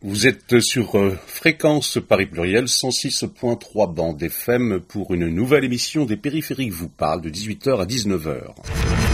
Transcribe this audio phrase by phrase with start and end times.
[0.00, 6.16] Vous êtes sur euh, Fréquence Paris Pluriel 106.3 bande FM pour une nouvelle émission des
[6.16, 9.07] périphériques vous parle de 18h à 19h.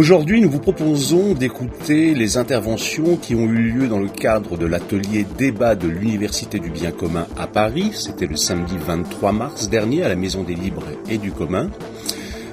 [0.00, 4.64] Aujourd'hui, nous vous proposons d'écouter les interventions qui ont eu lieu dans le cadre de
[4.64, 7.90] l'atelier débat de l'Université du bien commun à Paris.
[7.92, 11.68] C'était le samedi 23 mars dernier à la Maison des Libres et du commun.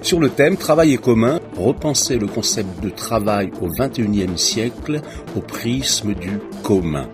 [0.02, 5.00] Sur le thème Travail et commun, repenser le concept de travail au XXIe siècle
[5.34, 7.08] au prisme du commun.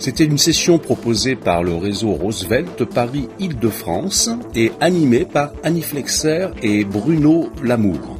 [0.00, 6.84] C'était une session proposée par le réseau Roosevelt Paris-Île-de-France et animée par Annie Flexer et
[6.84, 8.15] Bruno Lamour.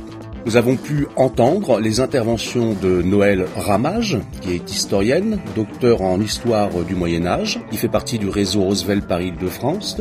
[0.46, 6.70] Nous avons pu entendre les interventions de Noël Ramage, qui est historienne, docteur en histoire
[6.84, 10.00] du Moyen Âge, qui fait partie du réseau Roosevelt Paris-de-France,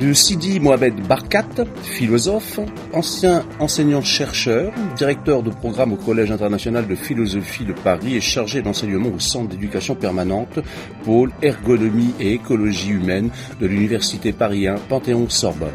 [0.00, 2.58] de Sidi Mohamed Barkat, philosophe,
[2.94, 9.10] ancien enseignant-chercheur, directeur de programme au Collège international de philosophie de Paris et chargé d'enseignement
[9.14, 10.58] au Centre d'éducation permanente,
[11.04, 13.28] pôle ergonomie et écologie humaine
[13.60, 15.68] de l'Université Paris Panthéon-Sorbonne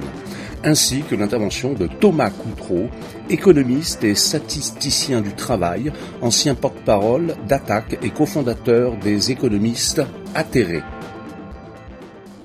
[0.63, 2.89] ainsi que l'intervention de Thomas Coutreau,
[3.29, 10.01] économiste et statisticien du travail, ancien porte-parole d'Attaque et cofondateur des économistes
[10.35, 10.83] atterrés.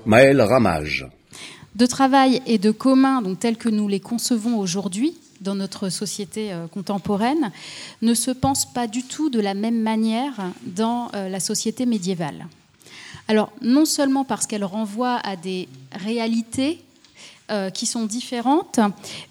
[0.05, 1.07] Maël Ramage.
[1.75, 6.51] De travail et de commun, donc tels que nous les concevons aujourd'hui, dans notre société
[6.51, 7.51] euh, contemporaine,
[8.01, 10.33] ne se pensent pas du tout de la même manière
[10.65, 12.47] dans euh, la société médiévale.
[13.27, 16.81] Alors, non seulement parce qu'elle renvoie à des réalités
[17.49, 18.81] euh, qui sont différentes,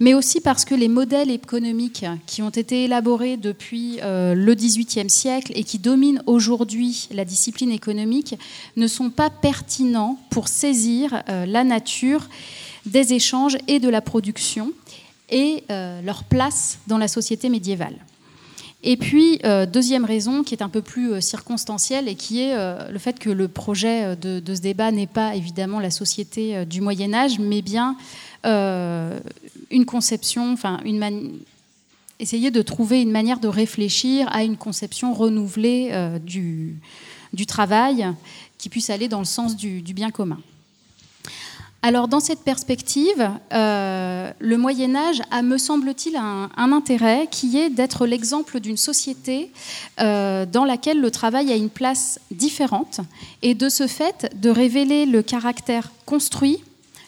[0.00, 5.10] mais aussi parce que les modèles économiques qui ont été élaborés depuis euh, le XVIIIe
[5.10, 8.38] siècle et qui dominent aujourd'hui la discipline économique
[8.76, 12.30] ne sont pas pertinents pour saisir euh, la nature
[12.86, 14.72] des échanges et de la production
[15.28, 17.96] et leur place dans la société médiévale.
[18.88, 22.54] Et puis, euh, deuxième raison, qui est un peu plus euh, circonstancielle, et qui est
[22.54, 26.80] euh, le fait que le projet de, ce débat n'est pas évidemment la société du
[26.80, 27.96] Moyen Âge, mais bien
[28.44, 30.80] une conception, enfin,
[32.20, 35.90] essayer de trouver une manière de réfléchir à une conception renouvelée
[36.24, 36.76] du,
[37.48, 38.06] travail
[38.56, 40.38] qui puisse aller dans le sens du bien commun.
[41.86, 47.70] Alors dans cette perspective, euh, le Moyen Âge a, me semble-t-il, un, intérêt qui est
[47.70, 49.52] d'être l'exemple d'une société
[50.00, 52.98] euh, dans laquelle le travail a une place différente
[53.42, 56.58] et de ce fait de révéler le caractère construit,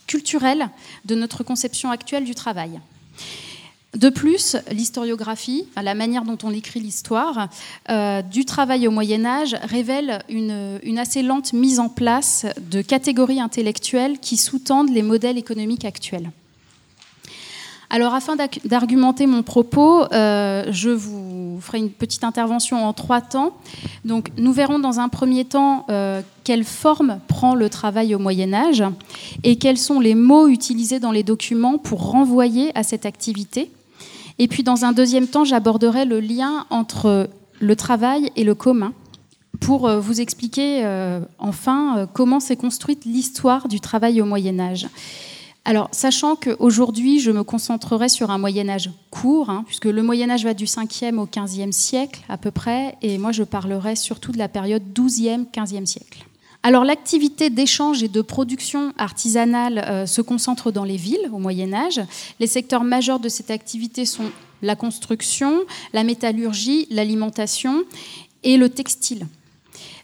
[0.07, 0.69] culturel
[1.07, 2.79] de notre conception actuelle du travail.
[3.97, 7.49] De plus, l'historiographie, la manière dont on écrit l'histoire
[7.89, 13.41] euh, du travail au Moyen Âge révèle une, assez lente mise en place de catégories
[13.41, 16.31] intellectuelles qui sous-tendent les modèles économiques actuels.
[17.89, 23.57] Alors, afin d'argumenter mon propos, euh, je vous ferai une petite intervention en trois temps.
[24.05, 28.53] Donc, nous verrons dans un premier temps euh, quelle forme prend le travail au Moyen
[28.53, 28.85] Âge
[29.45, 33.71] et quels sont les mots utilisés dans les documents pour renvoyer à cette activité.
[34.39, 37.29] Et puis dans un deuxième temps, j'aborderai le lien entre
[37.61, 38.93] le travail et le commun
[39.61, 44.61] pour euh, vous expliquer euh, enfin euh, comment s'est construite l'histoire du travail au Moyen
[44.61, 44.87] Âge.
[45.65, 50.31] Alors, sachant qu'aujourd'hui, je me concentrerai sur un Moyen Âge court, hein, puisque le Moyen
[50.31, 54.33] Âge va du 5e au 15e siècle à peu près, et moi je parlerai surtout
[54.33, 56.28] de la période 12e, 15e siècle.
[56.63, 61.73] Alors l'activité d'échange et de production artisanale euh, se concentre dans les villes au Moyen
[61.73, 62.01] Âge.
[62.41, 64.31] Les secteurs majeurs de cette activité sont
[64.61, 65.61] la construction,
[65.93, 67.85] la métallurgie, l'alimentation
[68.43, 69.27] et le textile.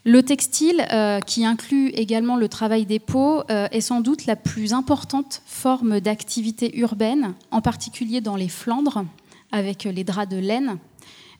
[0.04, 4.72] Le textile, euh, qui inclut également le travail des peaux, est sans doute la plus
[4.72, 9.04] importante forme d'activité urbaine, en particulier dans les Flandres,
[9.51, 10.78] avec les draps de laine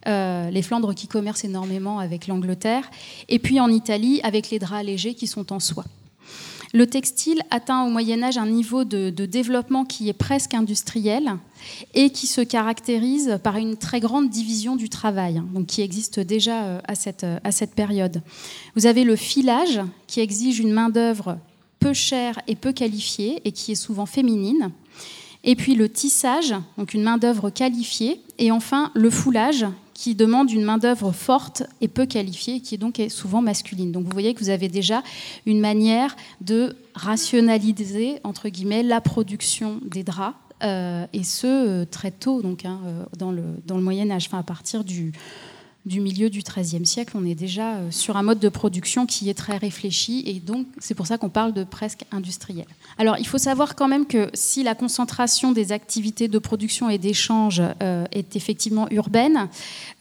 [0.07, 2.91] euh, les Flandres qui commercent énormément avec l'Angleterre,
[3.29, 5.85] et puis en Italie avec les draps légers qui sont en soie.
[6.73, 11.37] Le textile atteint au Moyen Âge un niveau de, développement qui est presque industriel
[11.95, 16.65] et qui se caractérise par une très grande division du travail, donc qui existe déjà
[16.65, 18.23] euh, à cette, à cette période.
[18.75, 21.39] Vous avez le filage qui exige une main-d'œuvre
[21.79, 24.73] peu chère et peu qualifiée et qui est souvent féminine.
[25.45, 28.21] Et puis le tissage, donc une main-d'œuvre qualifiée.
[28.39, 33.01] Et enfin le foulage, qui demande une main-d'œuvre forte et peu qualifiée, qui est donc
[33.09, 33.93] souvent masculine.
[33.93, 35.03] Donc vous voyez que vous avez déjà
[35.47, 42.11] une manière de rationaliser, entre guillemets, la production des draps, euh, et ce, euh, très
[42.11, 45.13] tôt, donc, hein, euh, dans, le, Moyen Âge, à partir du
[45.87, 49.29] du milieu du XIIIe siècle, on est déjà euh, sur un mode de production qui
[49.29, 52.67] est très réfléchi et donc c'est pour ça qu'on parle de presque industriel.
[52.97, 56.97] Alors il faut savoir quand même que si la concentration des activités de production et
[56.97, 59.49] d'échange euh, est effectivement urbaine,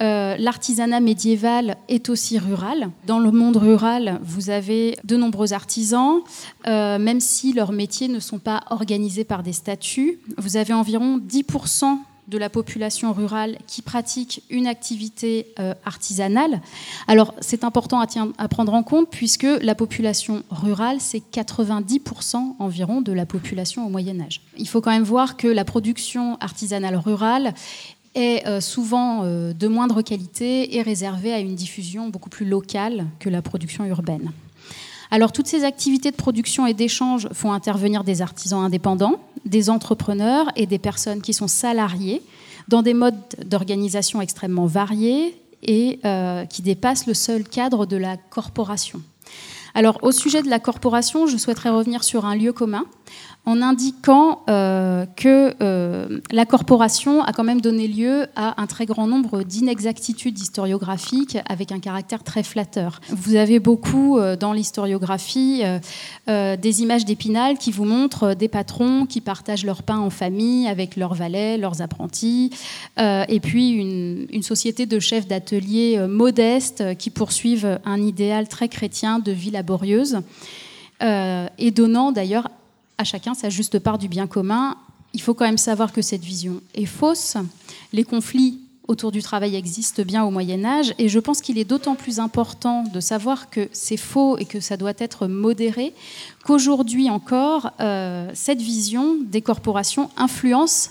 [0.02, 2.90] euh, l'artisanat médiéval est aussi rural.
[3.06, 6.22] Dans le monde rural, vous avez de nombreux artisans,
[6.66, 10.20] même si leurs métiers ne sont pas organisés par des statuts.
[10.38, 11.98] Vous avez environ 10%
[12.34, 16.62] de la population rurale qui pratique une activité euh, artisanale.
[17.08, 23.12] Alors c'est important à, prendre en compte puisque la population rurale, c'est 90% environ de
[23.14, 24.42] la population au Moyen Âge.
[24.58, 27.54] Il faut quand même voir que la production artisanale rurale
[28.16, 33.06] est euh, souvent euh, de moindre qualité et réservée à une diffusion beaucoup plus locale
[33.20, 34.32] que la production urbaine.
[35.14, 40.48] Alors toutes ces activités de production et d'échange font intervenir des artisans indépendants, des entrepreneurs
[40.56, 42.24] et des personnes qui sont salariées
[42.68, 43.14] dans des modes
[43.46, 49.04] d'organisation extrêmement variés et euh, qui dépassent le seul cadre de la corporation.
[49.76, 52.86] Alors au sujet de la corporation, je souhaiterais revenir sur un lieu commun
[53.46, 58.86] en indiquant euh, que euh, la corporation a quand même donné lieu à un très
[58.86, 63.02] grand nombre d'inexactitudes historiographiques avec un caractère très flatteur.
[63.10, 65.64] Vous avez beaucoup euh, dans l'historiographie
[66.28, 70.96] des images d'Épinal qui vous montrent des patrons qui partagent leur pain en famille avec
[70.96, 72.52] leurs valets, leurs apprentis,
[72.98, 79.20] et puis une, une société de chefs d'atelier modestes qui poursuivent un idéal très chrétien
[79.20, 80.20] de vie laborieuse.
[81.02, 82.48] et donnant d'ailleurs
[82.98, 84.78] à chacun sa juste part du bien commun.
[85.14, 87.38] Il faut quand même savoir que cette vision est fausse.
[87.92, 91.64] Les conflits autour du travail existent bien au Moyen Âge et je pense qu'il est
[91.64, 95.94] d'autant plus important de savoir que c'est faux et que ça doit être modéré
[96.44, 100.90] qu'aujourd'hui encore, euh, cette vision des corporations influence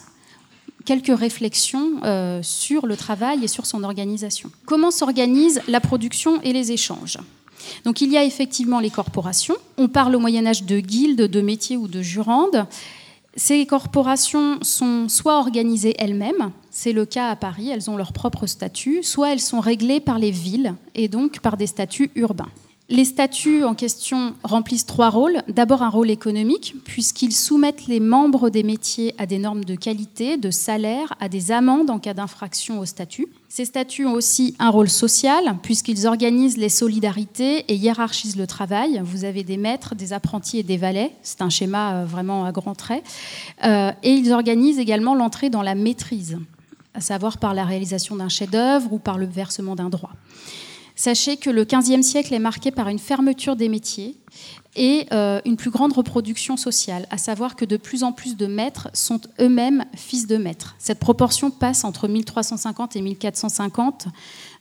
[0.85, 4.51] quelques réflexions euh, sur le travail et sur son organisation.
[4.67, 7.19] Comment s'organise la production et les échanges?
[7.85, 9.57] Donc il y a effectivement les corporations.
[9.79, 12.67] On parle au Moyen Âge de guildes, de métiers ou de jurandes.
[13.35, 18.47] Ces corporations sont soit organisées elles-mêmes, c'est le cas à Paris, elles ont leur propre
[18.47, 22.51] statut, soit elles sont réglées par les villes et donc par des statuts urbains.
[22.89, 25.43] Les statuts en question remplissent trois rôles.
[25.49, 30.37] D'abord un rôle économique, puisqu'ils soumettent les membres des métiers à des normes de qualité,
[30.37, 33.29] de salaire, à des amendes en cas d'infraction au statut.
[33.49, 39.01] Ces statuts ont aussi un rôle social, puisqu'ils organisent les solidarités et hiérarchisent le travail.
[39.05, 41.13] Vous avez des maîtres, des apprentis et des valets.
[41.23, 43.05] C'est un schéma euh, vraiment à grands traits.
[43.65, 46.39] Euh, et ils organisent également l'entrée dans la maîtrise,
[46.95, 50.11] à savoir par la réalisation d'un chef-d'œuvre ou par le versement d'un droit.
[50.97, 54.17] Sachez que le XVe siècle est marqué par une fermeture des métiers
[54.77, 58.47] et euh, une plus grande reproduction sociale, à savoir que de plus en plus de
[58.47, 60.75] maîtres sont eux-mêmes fils de maîtres.
[60.79, 64.07] Cette proportion passe entre 1350 et 1450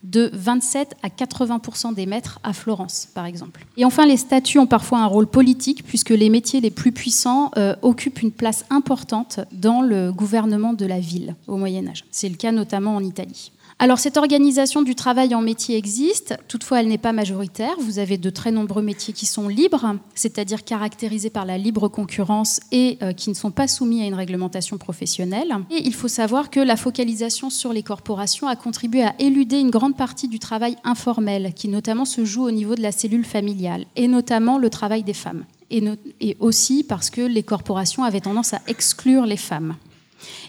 [0.04, 3.66] de 27 à 80 des maîtres à Florence, par exemple.
[3.78, 7.52] Et enfin, les statuts ont parfois un rôle politique, puisque les métiers les plus puissants
[7.58, 12.04] euh, occupent une place importante dans le gouvernement de la ville au Moyen Âge.
[12.12, 13.52] C'est le cas notamment en Italie.
[13.84, 17.74] Alors cette organisation du travail en métier existe, toutefois elle n'est pas majoritaire.
[17.80, 22.60] Vous avez de très nombreux métiers qui sont libres, c'est-à-dire caractérisés par la libre concurrence
[22.72, 25.56] et euh, qui ne sont pas soumis à une réglementation professionnelle.
[25.72, 29.72] Et il faut savoir que la focalisation sur les corporations a contribué à éluder une
[29.72, 33.88] grande partie du travail informel, qui notamment se joue au niveau de la cellule familiale,
[33.96, 35.44] et notamment le travail des femmes.
[35.72, 35.84] Et,
[36.20, 39.76] et aussi parce que les corporations avaient tendance à exclure les femmes.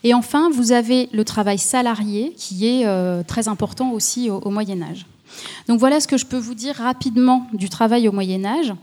[0.04, 4.82] Et enfin, vous avez le travail salarié qui est euh, très important aussi au, Moyen
[4.82, 5.06] Âge.
[5.68, 8.74] Donc voilà ce que je peux vous dire rapidement du travail au Moyen Âge.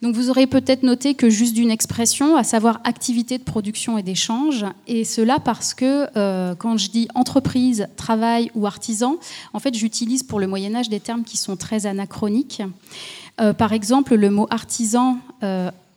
[0.00, 4.02] Donc vous aurez peut-être noté que juste d'une expression, à savoir activité de production et
[4.02, 9.16] d'échange, et cela parce que euh, quand je dis entreprise, travail ou artisan,
[9.52, 12.62] en fait j'utilise pour le Moyen Âge des termes qui sont très anachroniques.
[13.40, 15.18] Euh, par exemple, le mot artisan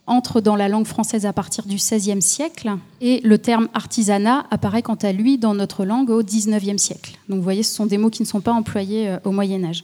[0.08, 2.72] entre dans la langue française à partir du XVIe siècle
[3.02, 7.18] et le terme artisanat apparaît quant à lui dans notre langue au XIXe siècle.
[7.28, 9.64] Donc vous voyez, ce sont des mots qui ne sont pas employés euh, au Moyen
[9.64, 9.84] Âge.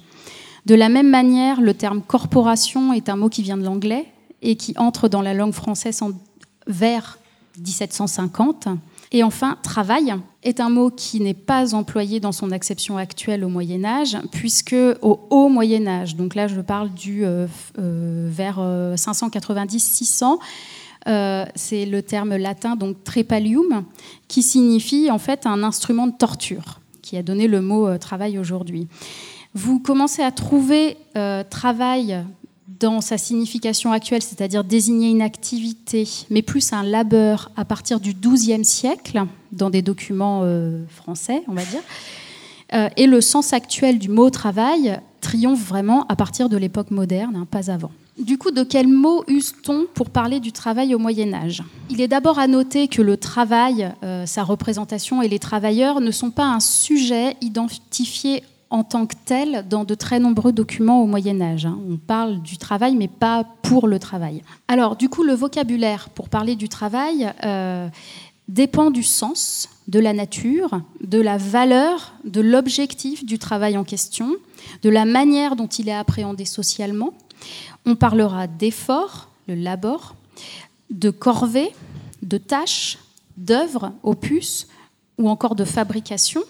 [0.65, 4.05] De la même manière, le terme corporation est un mot qui vient de l'anglais
[4.43, 6.01] et qui entre dans la langue française
[6.67, 7.17] vers
[7.57, 8.67] 1750
[9.11, 13.49] et enfin, travail est un mot qui n'est pas employé dans son acception actuelle au
[13.49, 17.45] Moyen Âge, puisque au haut Moyen Âge, donc là je parle du euh,
[17.77, 20.37] euh, vers 590-600,
[21.07, 23.83] euh, c'est le terme latin donc trepalium,
[24.29, 28.87] qui signifie en fait un instrument de torture qui a donné le mot travail aujourd'hui.
[29.53, 30.95] Vous commencez à trouver
[31.49, 32.23] travail
[32.81, 38.13] dans sa signification actuelle, c'est-à-dire désigner une activité, mais plus un labeur à partir du
[38.13, 40.43] XIIe siècle, dans des documents
[40.89, 42.89] français, on va dire.
[42.97, 47.47] et le sens actuel du mot travail triomphe vraiment à partir de l'époque moderne, hein,
[47.49, 47.91] pas avant.
[48.19, 51.63] Du coup, de quel mot use-t-on pour parler du travail au Moyen Âge?
[51.89, 56.11] Il est d'abord à noter que le travail, euh, sa représentation et les travailleurs ne
[56.11, 61.05] sont pas un sujet identifié en tant que tel dans de très nombreux documents au
[61.05, 61.65] Moyen Âge.
[61.65, 61.77] Hein.
[61.89, 64.41] On parle du travail, mais pas pour le travail.
[64.69, 67.89] Alors, du coup, le vocabulaire pour parler du travail euh,
[68.47, 74.35] dépend du sens, de la nature, de la valeur, de l'objectif du travail en question,
[74.83, 77.13] de la manière dont il est appréhendé socialement.
[77.85, 80.15] On parlera d'effort, le labor,
[80.89, 81.71] de corvée,
[82.21, 82.99] de tâches,
[83.35, 84.67] d'œuvres, opus,
[85.17, 86.41] ou encore de fabrication.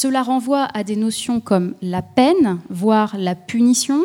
[0.00, 4.04] Cela renvoie à des notions comme la peine, voire la punition,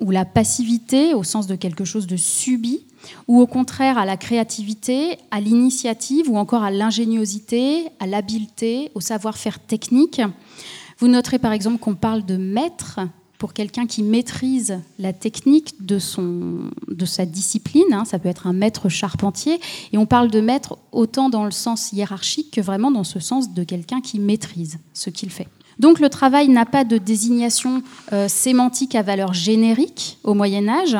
[0.00, 2.86] ou la passivité au sens de quelque chose de subi,
[3.28, 9.02] ou au contraire à la créativité, à l'initiative, ou encore à l'ingéniosité, à l'habileté, au
[9.02, 10.22] savoir-faire technique.
[10.98, 13.00] Vous noterez par exemple qu'on parle de maître
[13.44, 16.70] pour quelqu'un qui maîtrise la technique de, son,
[17.04, 17.84] sa discipline.
[17.92, 18.06] Hein.
[18.06, 19.60] ça peut être un maître charpentier.
[19.92, 23.52] Et on parle de maître autant dans le sens hiérarchique que vraiment dans ce sens
[23.52, 25.46] de quelqu'un qui maîtrise ce qu'il fait.
[25.78, 27.82] Donc le travail n'a pas de désignation
[28.14, 30.96] euh, sémantique à valeur générique au Moyen Âge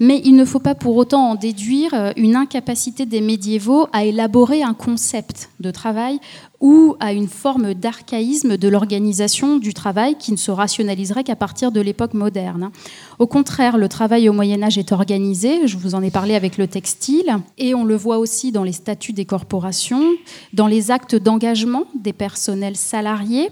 [0.00, 4.04] mais il ne faut pas pour autant en déduire euh, une incapacité des médiévaux à
[4.04, 6.18] élaborer un concept de travail
[6.60, 11.70] ou à une forme d'archaïsme de l'organisation du travail qui ne se rationaliserait qu'à partir
[11.70, 12.70] de l'époque moderne.
[13.18, 16.58] Au contraire, le travail au Moyen Âge est organisé, je vous en ai parlé avec
[16.58, 20.04] le textile, et on le voit aussi dans les statuts des corporations,
[20.52, 23.50] dans les actes d'engagement des personnels salariés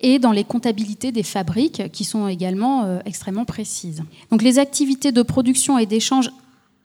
[0.00, 4.02] et dans les comptabilités des fabriques qui sont également euh, extrêmement précises.
[4.30, 6.30] Donc les activités de production et d'échange,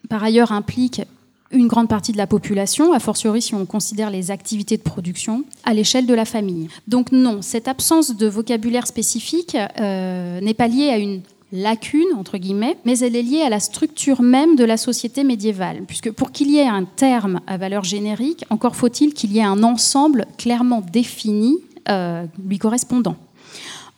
[0.10, 1.04] par ailleurs, impliquent
[1.52, 5.44] une grande partie de la population, a fortiori si on considère les activités de production
[5.64, 6.68] à l'échelle de la famille.
[6.88, 12.40] Donc non, cette absence de vocabulaire spécifique euh, n'est pas liée à une lacune, entre
[12.40, 15.84] guillemets, mais elle est liée à la structure même de la société médiévale.
[15.88, 19.44] Puisque pour qu'il y ait un terme à valeur générique, encore faut-il qu'il y ait
[19.44, 21.58] un ensemble clairement défini
[21.90, 23.16] euh, lui correspondant.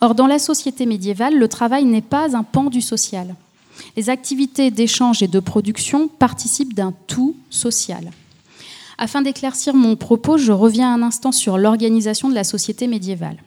[0.02, 3.36] Or, dans la société médiévale, le travail n'est pas un pan du social.
[3.96, 8.12] Les activités d'échange et de production participent d'un tout social.
[8.98, 13.38] Afin d'éclaircir mon propos, je reviens un instant sur l'organisation de la société médiévale.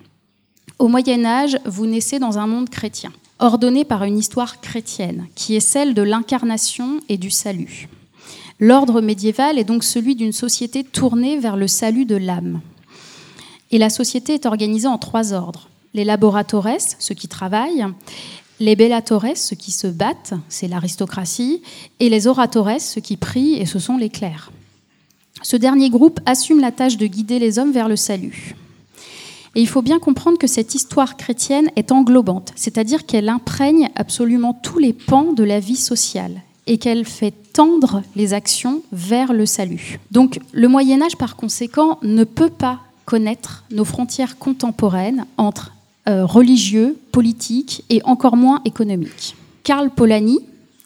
[0.79, 5.57] Au Moyen Âge, vous naissez dans un monde chrétien, ordonné par une histoire chrétienne, qui
[5.57, 7.89] est celle de l'incarnation et du salut.
[8.61, 12.61] L'ordre médiéval est donc celui d'une société tournée vers le salut de l'âme,
[13.71, 15.69] et la société est organisée en trois ordres.
[15.95, 17.87] Les laboratores, ceux qui travaillent,
[18.61, 21.63] les bellatores, ceux qui se battent, c'est l'aristocratie,
[22.01, 24.51] et les oratores, ceux qui prient, et ce sont les clercs.
[25.43, 28.57] Ce dernier groupe assume la tâche de guider les hommes vers le salut.
[29.55, 34.53] Et il faut bien comprendre que cette histoire chrétienne est englobante, c'est-à-dire qu'elle imprègne absolument
[34.55, 39.47] tous les pans de la vie sociale et qu'elle fait tendre les actions vers le
[39.47, 40.01] salut.
[40.11, 45.73] Donc le Moyen Âge, par conséquent, ne peut pas connaître nos frontières contemporaines entre
[46.11, 49.35] euh, religieux, politiques et encore moins économiques.
[49.65, 50.41] Karl Polanyi,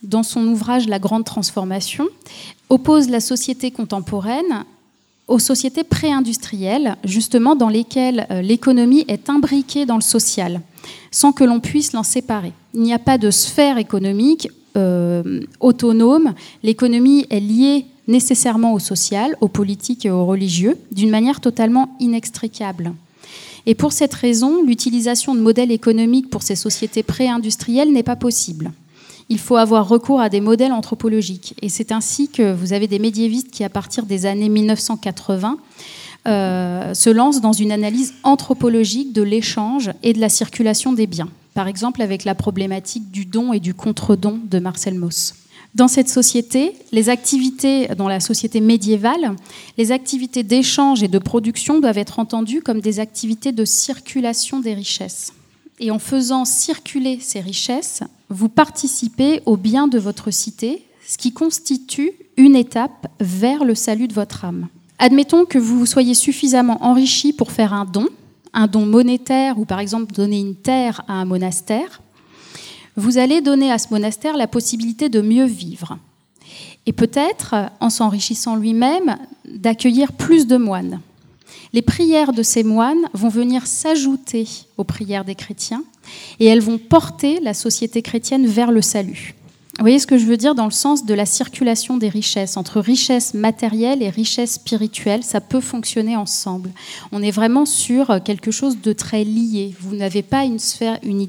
[0.05, 2.07] dans son ouvrage La Grande Transformation,
[2.71, 4.65] oppose la société contemporaine
[5.27, 10.61] aux sociétés pré-industrielles, justement dans lesquelles euh, l'économie est imbriquée dans le social,
[11.11, 12.53] sans que l'on puisse l'en séparer.
[12.73, 19.37] Il n'y a pas de sphère économique euh, autonome, l'économie est liée nécessairement au social,
[19.41, 22.93] au politique et au religieux, d'une manière totalement inextricable.
[23.67, 28.73] Et pour cette raison, l'utilisation de modèles économiques pour ces sociétés pré-industrielles n'est pas possible.
[29.29, 31.55] Il faut avoir recours à des modèles anthropologiques.
[31.63, 35.59] Et c'est ainsi que vous avez des médiévistes qui, à partir des années 1980,
[36.27, 41.29] euh, se lancent dans une analyse anthropologique de l'échange et de la circulation des biens.
[41.55, 45.35] Par exemple, avec la problématique du don et du contre-don de Marcel Mauss.
[45.75, 49.35] Dans cette société, les activités, dans la société médiévale,
[49.79, 54.75] les activités d'échange et de production doivent être entendues comme des activités de circulation des
[54.75, 55.33] richesses.
[55.81, 61.33] Et en faisant circuler ces richesses, vous participez au bien de votre cité, ce qui
[61.33, 64.69] constitue une étape vers le salut de votre âme.
[64.99, 68.09] Admettons que vous soyez suffisamment enrichi pour faire un don,
[68.53, 72.03] un don monétaire ou par exemple donner une terre à un monastère
[72.97, 75.99] vous allez donner à ce monastère la possibilité de mieux vivre.
[76.87, 81.01] Et peut-être, en s'enrichissant lui-même, d'accueillir plus de moines.
[81.73, 84.47] Les prières de ces moines vont venir s'ajouter
[84.77, 85.85] aux prières des chrétiens
[86.39, 89.35] et elles vont porter la société chrétienne vers le salut.
[89.79, 92.59] Vous voyez ce que je veux dire dans le sens de la circulation des richesses,
[92.59, 96.71] entre richesse matérielle et richesse spirituelle, ça peut fonctionner ensemble.
[97.11, 99.75] On est vraiment sur quelque chose de très lié.
[99.81, 101.27] Vous n'avez pas une sphère, une,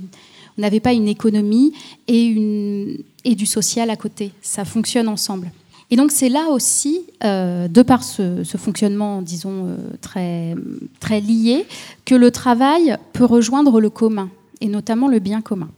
[0.57, 1.73] n'avez pas une économie
[2.07, 4.31] et, une, du social à côté.
[4.41, 5.51] Ça fonctionne ensemble.
[5.91, 10.55] Et donc c'est là aussi, euh, de par ce, fonctionnement, disons, euh, très,
[10.99, 11.65] très lié,
[12.05, 14.29] que le travail peut rejoindre le commun,
[14.61, 15.69] et notamment le bien commun.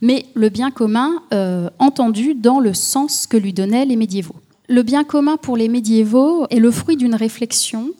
[0.00, 4.34] Mais le bien commun euh, entendu dans le sens que lui donnaient les médiévaux.
[4.68, 7.90] Le bien commun pour les médiévaux est le fruit d'une réflexion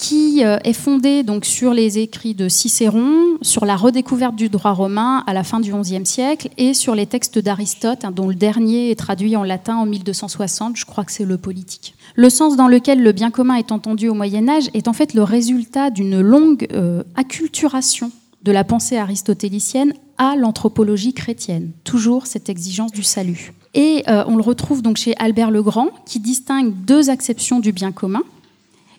[0.00, 4.72] qui euh, est fondée donc sur les écrits de Cicéron, sur la redécouverte du droit
[4.72, 8.34] romain à la fin du XIe siècle et sur les textes d'Aristote, hein, dont le
[8.34, 11.94] dernier est traduit en latin en 1260, je crois que c'est le politique.
[12.14, 15.12] Le sens dans lequel le bien commun est entendu au Moyen Âge est en fait
[15.12, 18.10] le résultat d'une longue euh, acculturation
[18.42, 23.52] de la pensée aristotélicienne à l'anthropologie chrétienne, toujours cette exigence du salut.
[23.74, 27.72] Et euh, on le retrouve donc chez Albert le Grand, qui distingue deux acceptions du
[27.72, 28.22] bien commun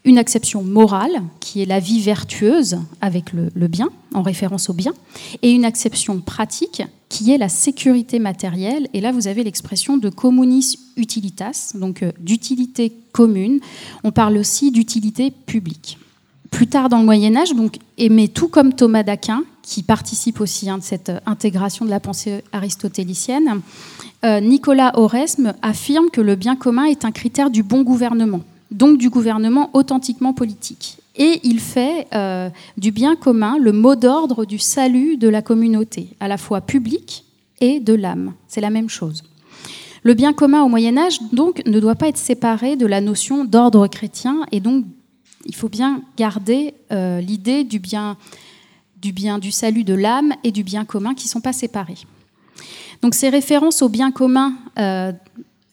[0.04, 4.94] une acception morale, qui est la vie vertueuse avec le, bien, en référence au bien,
[5.42, 8.88] et une acception pratique, qui est la sécurité matérielle.
[8.94, 13.60] Et là, vous avez l'expression de communis utilitas, donc euh, d'utilité commune.
[14.04, 15.98] On parle aussi d'utilité publique.
[16.50, 20.70] Plus tard dans le Moyen Âge, donc, mais tout comme Thomas d'Aquin, qui participe aussi
[20.70, 23.62] hein, de cette euh, intégration de la pensée aristotélicienne,
[24.26, 28.42] euh, Nicolas Oresme affirme que le bien commun est un critère du bon gouvernement
[28.72, 30.98] donc du gouvernement authentiquement politique.
[31.18, 36.10] Et il fait euh, du bien commun le mot d'ordre du salut de la communauté,
[36.20, 37.26] à la fois public
[37.60, 38.34] et de l'âme.
[38.48, 39.24] C'est la même chose.
[40.04, 43.46] Le bien commun au Moyen Âge, donc, ne doit pas être séparé de la notion
[43.46, 44.86] d'ordre chrétien, et donc
[45.46, 48.18] il faut bien garder euh, l'idée du bien,
[49.00, 51.98] du bien du salut de l'âme et du bien commun qui ne sont pas séparés.
[53.02, 55.12] Donc ces références au bien commun euh,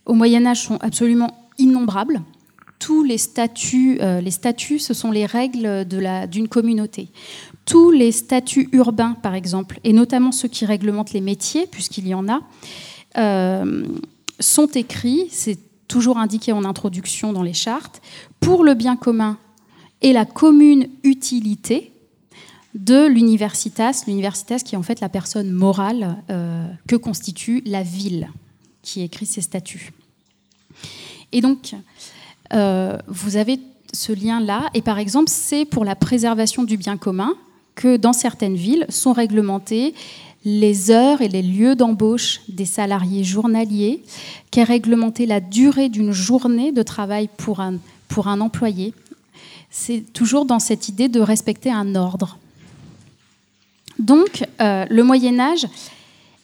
[0.05, 2.23] au Moyen Âge sont absolument innombrables
[2.79, 7.09] tous les statuts, euh, les statuts, ce sont les règles d'une communauté.
[7.65, 12.15] Tous les statuts urbains, par exemple, et notamment ceux qui réglementent les métiers, puisqu'il y
[12.15, 12.41] en a,
[13.17, 13.85] euh,
[14.41, 18.01] sont écrits, c'est toujours indiqué en introduction dans les chartes,
[18.41, 19.39] pour le bien commun
[20.03, 21.93] et la commune utilité
[22.75, 28.29] de l'universitas, l'universitas qui est en fait la personne morale euh, que constitue la ville
[28.83, 29.93] qui écrit ces statuts.
[31.33, 31.75] Et donc,
[32.53, 33.61] vous avez
[33.93, 34.69] ce lien-là.
[34.75, 37.35] Et par exemple, c'est pour la préservation du bien commun
[37.75, 39.95] que dans certaines villes sont réglementées
[40.45, 44.03] les heures et les lieux d'embauche des salariés journaliers,
[44.51, 47.75] qu'est réglementée la durée d'une journée de travail pour un,
[48.09, 48.95] pour un employé.
[49.71, 52.39] C'est toujours dans cette idée de respecter un ordre.
[53.99, 55.67] Donc, euh, le Moyen Âge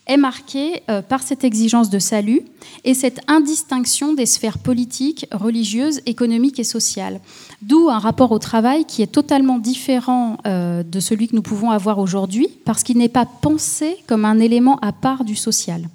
[0.07, 2.43] est marqué euh, par cette exigence de salut
[2.85, 7.21] et cette indistinction des sphères politiques, religieuses, économiques et sociales.
[7.63, 11.71] D'où un rapport au travail qui est totalement différent euh, de celui que nous pouvons
[11.71, 15.89] avoir aujourd'hui, parce qu'il n'est pas pensé comme un élément à part du social.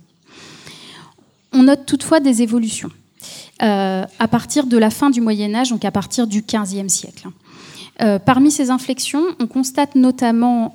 [1.54, 2.90] On note toutefois des évolutions
[3.62, 7.28] euh, à partir de la fin du Moyen Âge, donc à partir du XVe siècle.
[8.26, 10.72] parmi ces inflexions, on constate notamment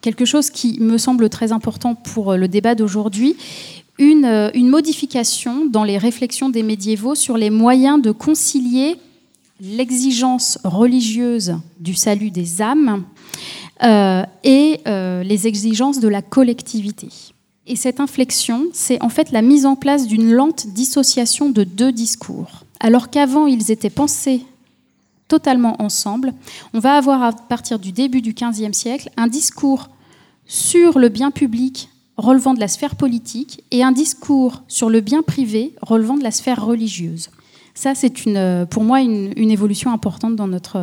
[0.00, 3.36] quelque chose qui me semble très important pour le débat d'aujourd'hui,
[3.98, 8.96] une, une, modification dans les réflexions des médiévaux sur les moyens de concilier
[9.60, 13.04] l'exigence religieuse du salut des âmes
[13.82, 17.08] euh, et euh, les exigences de la collectivité.
[17.66, 21.92] Et cette inflexion, c'est en fait la mise en place d'une lente dissociation de deux
[21.92, 22.64] discours.
[22.80, 24.42] Alors qu'avant, ils étaient pensés
[25.28, 26.32] totalement ensemble,
[26.72, 29.88] on va avoir à partir du début du XVe siècle un discours
[30.46, 35.22] sur le bien public relevant de la sphère politique et un discours sur le bien
[35.22, 37.30] privé relevant de la sphère religieuse.
[37.74, 38.12] Ça, c'est
[38.70, 40.78] pour moi une, évolution importante dans notre,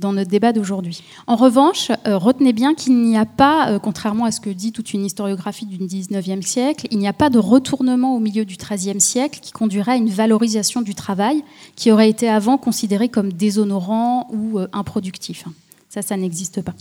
[0.00, 1.02] dans notre débat d'aujourd'hui.
[1.26, 4.72] En revanche, euh, retenez bien qu'il n'y a pas, euh, contrairement à ce que dit
[4.72, 8.56] toute une historiographie du XIXe siècle, il n'y a pas de retournement au milieu du
[8.56, 11.44] XIIIe siècle qui conduirait à une valorisation du travail
[11.76, 15.44] qui aurait été avant considéré comme déshonorant ou euh, improductif.
[15.88, 16.74] Ça, ça n'existe pas.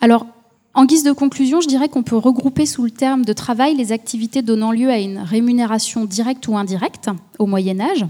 [0.00, 0.26] Alors,
[0.72, 3.90] en guise de conclusion, je dirais qu'on peut regrouper sous le terme de travail les
[3.90, 8.06] activités donnant lieu à une rémunération directe ou indirecte au Moyen Âge.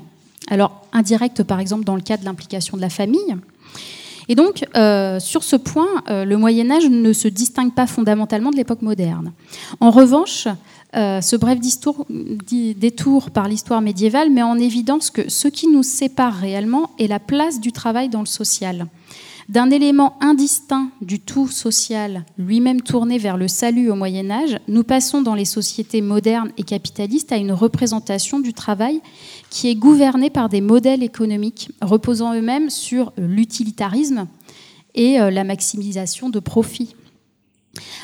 [0.48, 3.36] Alors, indirecte, par exemple, dans le cas de l'implication de la famille.
[4.28, 8.50] Et donc, euh, sur ce point, euh, le Moyen Âge ne se distingue pas fondamentalement
[8.50, 9.32] de l'époque moderne.
[9.80, 10.48] En revanche,
[10.96, 16.34] euh, ce bref détour par l'histoire médiévale met en évidence que ce qui nous sépare
[16.34, 18.86] réellement est la place du travail dans le social.
[19.50, 24.84] D'un élément indistinct du tout social, lui-même tourné vers le salut au Moyen Âge, nous
[24.84, 29.00] passons dans les sociétés modernes et capitalistes à une représentation du travail
[29.50, 34.28] qui est gouvernée par des modèles économiques reposant eux-mêmes sur l'utilitarisme
[34.94, 36.94] et euh, la maximisation de profits.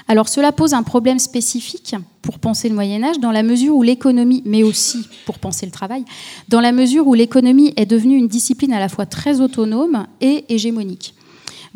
[0.08, 3.84] Alors cela pose un problème spécifique pour penser le Moyen Âge dans la mesure où
[3.84, 6.04] l'économie, mais aussi pour penser le travail,
[6.48, 10.44] dans la mesure où l'économie est devenue une discipline à la fois très autonome et
[10.48, 11.15] hégémonique.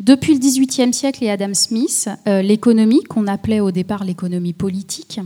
[0.01, 5.19] Depuis le XVIIIe siècle et Adam Smith, euh, l'économie, qu'on appelait au départ l'économie politique,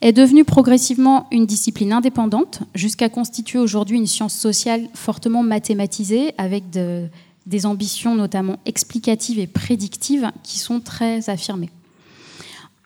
[0.00, 6.64] est devenue progressivement une discipline indépendante, jusqu'à constituer aujourd'hui une science sociale fortement mathématisée, avec
[6.70, 11.70] des ambitions notamment explicatives et prédictives qui sont très affirmées.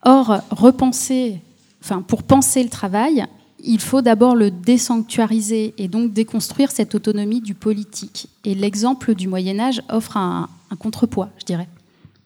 [0.03, 1.39] Or, repenser,
[1.81, 3.25] enfin, pour penser le travail,
[3.63, 8.29] il faut d'abord le désanctuariser et donc déconstruire cette autonomie du politique.
[8.45, 11.69] Et l'exemple du Moyen Âge offre un, contrepoids, je dirais.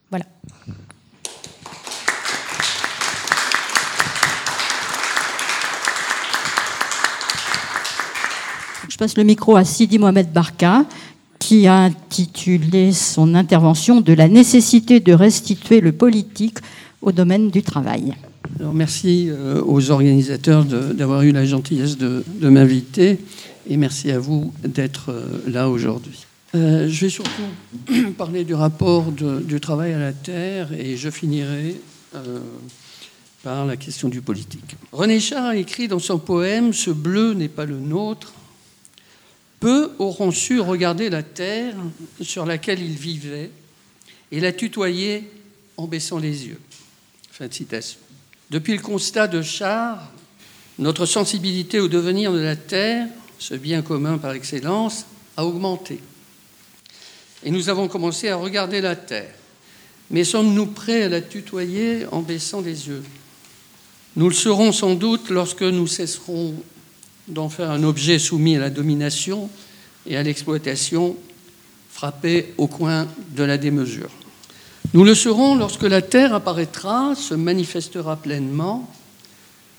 [0.09, 0.25] Voilà.
[8.89, 10.85] Je passe le micro à Sidi Mohamed Barka,
[11.37, 16.57] qui a intitulé son intervention de la nécessité de restituer le politique
[17.01, 18.15] au domaine du travail
[18.73, 23.19] merci euh, aux organisateurs d'avoir eu la gentillesse de, m'inviter
[23.69, 26.25] et merci à vous d'être euh, là aujourd'hui.
[26.53, 27.31] Euh, je vais surtout
[28.17, 31.79] parler du rapport du travail à la terre et je finirai
[33.43, 34.75] par la question du politique.
[34.91, 38.33] René Char a écrit dans son poème Ce bleu n'est pas le nôtre.
[39.59, 41.75] Peu auront su regarder la terre
[42.19, 43.51] sur laquelle ils vivaient
[44.31, 45.29] et la tutoyer
[45.77, 46.59] en baissant les yeux.
[47.31, 47.99] Fin de citation.
[48.49, 50.11] Depuis le constat de Char,
[50.77, 53.07] notre sensibilité au devenir de la Terre,
[53.39, 55.05] ce bien commun par excellence,
[55.37, 55.99] a augmenté.
[57.43, 59.33] Et nous avons commencé à regarder la Terre.
[60.09, 63.03] Mais sommes-nous prêts à la tutoyer en baissant les yeux?
[64.15, 66.53] Nous le serons sans doute lorsque nous cesserons
[67.27, 69.49] d'en faire un objet soumis à la domination
[70.05, 71.15] et à l'exploitation,
[71.89, 74.09] frappé au coin de la démesure.
[74.93, 78.91] Nous le serons lorsque la terre apparaîtra, se manifestera pleinement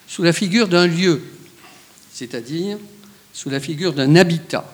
[0.09, 1.23] sous la figure d'un lieu,
[2.13, 2.79] c'est-à-dire
[3.35, 4.65] sous la figure d'un habitat.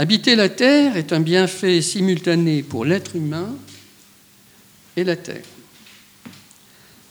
[0.00, 3.54] Habiter la terre est un bienfait simultané pour l'être humain
[4.96, 5.44] et la terre.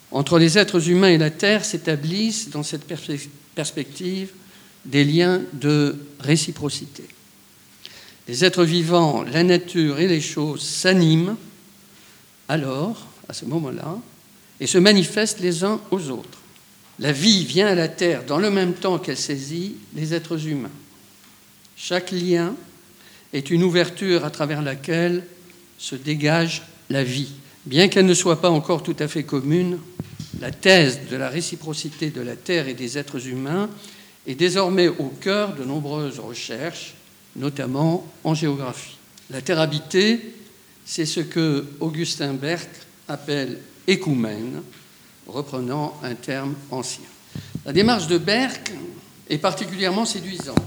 [0.09, 2.91] Entre les êtres humains et la terre s'établissent dans cette
[3.53, 4.31] perspective
[4.85, 7.03] des liens de réciprocité.
[8.27, 11.37] Les êtres vivants, la nature et les choses s'animent
[12.47, 13.99] alors, à ce moment-là,
[14.59, 16.39] et se manifestent les uns aux autres.
[16.97, 20.71] La vie vient à la Terre dans le même temps qu'elle saisit les êtres humains.
[21.77, 22.55] Chaque lien
[23.33, 25.23] est une ouverture à travers laquelle
[25.77, 27.31] se dégage la vie.
[27.65, 29.79] Bien qu'elle ne soit pas encore tout à fait commune,
[30.39, 33.69] la thèse de la réciprocité de la Terre et des êtres humains
[34.27, 36.93] est désormais au cœur de nombreuses recherches,
[37.35, 38.97] notamment en géographie.
[39.29, 40.33] La Terre habitée
[40.89, 42.67] c'est ce que Augustin Berck
[43.07, 44.63] appelle écoumène,
[45.27, 47.05] reprenant un terme ancien.
[47.63, 48.71] La démarche de Berck
[49.29, 50.57] est particulièrement séduisante.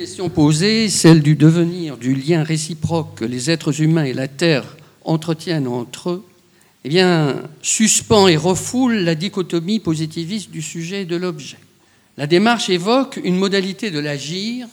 [0.00, 4.28] La question posée, celle du devenir, du lien réciproque que les êtres humains et la
[4.28, 4.64] Terre
[5.04, 6.26] entretiennent entre eux,
[6.86, 7.02] eh
[7.60, 11.58] suspend et refoule la dichotomie positiviste du sujet et de l'objet.
[12.16, 14.68] La démarche évoque une modalité de l'agir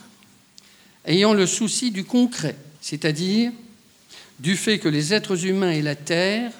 [1.04, 3.52] ayant le souci du concret, c'est-à-dire
[4.40, 6.52] du fait que les êtres humains et la Terre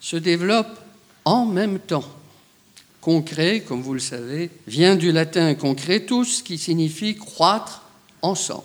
[0.00, 0.80] se développent
[1.24, 2.04] en même temps.
[3.00, 7.82] Concret, comme vous le savez, vient du latin concretus, qui signifie croître
[8.22, 8.64] ensemble.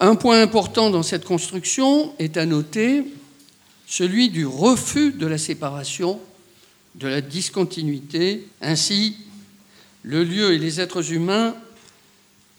[0.00, 3.04] Un point important dans cette construction est à noter
[3.86, 6.18] celui du refus de la séparation,
[6.94, 8.46] de la discontinuité.
[8.60, 9.16] Ainsi,
[10.02, 11.54] le lieu et les êtres humains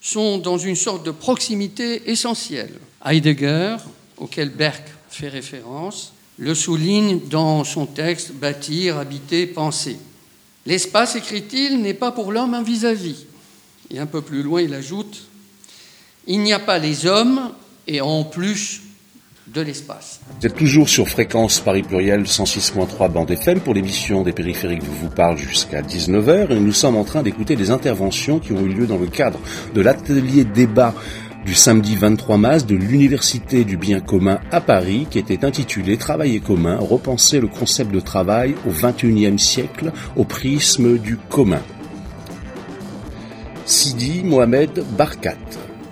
[0.00, 2.74] sont dans une sorte de proximité essentielle.
[3.04, 3.76] Heidegger,
[4.16, 9.96] auquel Berck fait référence, le souligne dans son texte Bâtir, habiter, penser.
[10.68, 13.24] L'espace, écrit-il, n'est pas pour l'homme un vis-à-vis.
[13.90, 15.26] Et un peu plus loin, il ajoute
[16.26, 17.52] Il n'y a pas les hommes
[17.86, 18.82] et en plus
[19.46, 20.20] de l'espace.
[20.38, 25.06] Vous êtes toujours sur Fréquence Paris Pluriel 106.3 bande FM pour l'émission des périphériques vous
[25.06, 28.68] vous parle jusqu'à 19h et nous sommes en train d'écouter des interventions qui ont eu
[28.68, 29.40] lieu dans le cadre
[29.74, 30.94] de l'atelier débat
[31.48, 36.42] du samedi 23 mars de l'Université du bien commun à Paris qui était intitulé Travail
[36.42, 41.62] commun, repenser le concept de travail au XXIe siècle au prisme du commun.
[43.64, 45.38] Sidi Mohamed Barkat.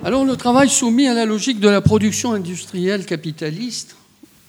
[0.05, 3.97] Alors le travail soumis à la logique de la production industrielle capitaliste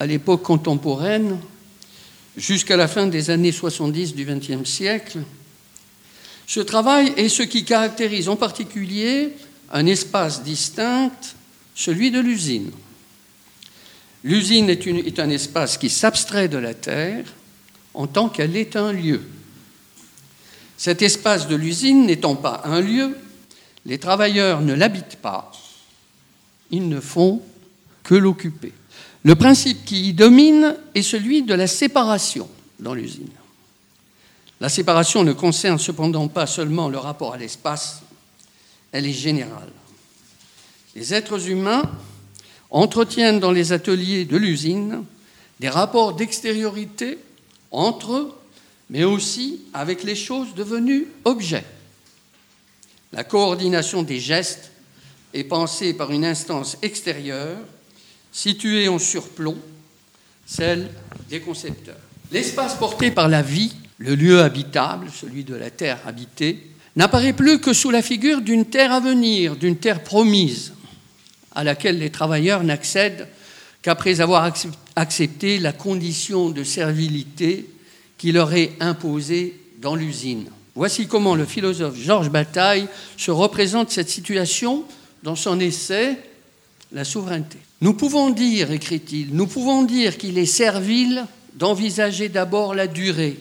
[0.02, 1.38] à l'époque contemporaine,
[2.36, 5.20] jusqu'à la fin des années 70 du XXe siècle,
[6.48, 9.32] ce travail est ce qui caractérise en particulier
[9.72, 11.36] un espace distinct,
[11.76, 12.72] celui de l'usine.
[14.24, 17.26] L'usine est, un espace qui s'abstrait de la Terre
[17.94, 19.22] en tant qu'elle est un lieu.
[20.78, 23.18] Cet espace de l'usine n'étant pas un lieu,
[23.86, 25.52] les travailleurs ne l'habitent pas,
[26.72, 27.42] ils ne font
[28.04, 28.74] que l'occuper.
[29.24, 32.50] Le principe qui y domine est celui de la séparation
[32.80, 33.30] dans l'usine.
[34.60, 38.02] La séparation ne concerne cependant pas seulement le rapport à l'espace,
[38.98, 39.72] elle est générale.
[40.96, 41.84] Les êtres humains
[42.72, 45.04] entretiennent dans les ateliers de l'usine
[45.60, 47.20] des rapports d'extériorité
[47.70, 48.34] entre eux,
[48.90, 51.64] mais aussi avec les choses devenues objets.
[53.14, 54.72] La coordination des gestes
[55.36, 57.60] est pensée par une instance extérieure,
[58.32, 59.58] située en surplomb,
[60.48, 60.90] celle
[61.30, 61.96] des concepteurs.
[62.32, 67.60] L'espace porté par la vie le lieu habitable, celui de la terre habitée, n'apparaît plus
[67.60, 70.74] que sous la figure d'une terre à venir, d'une terre promise,
[71.54, 73.28] à laquelle les travailleurs n'accèdent
[73.84, 74.52] qu'après avoir
[74.96, 77.70] accepté la condition de servilité
[78.18, 80.50] qui leur est imposée dans l'usine.
[80.74, 84.84] Voici comment le philosophe Georges Bataille se représente cette situation
[85.22, 86.18] dans son essai
[86.92, 87.60] La souveraineté.
[87.82, 93.38] Nous pouvons dire, écrit-il, nous pouvons dire qu'il est servile d'envisager d'abord la durée,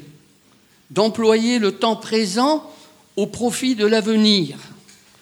[0.91, 2.71] d'employer le temps présent
[3.17, 4.57] au profit de l'avenir,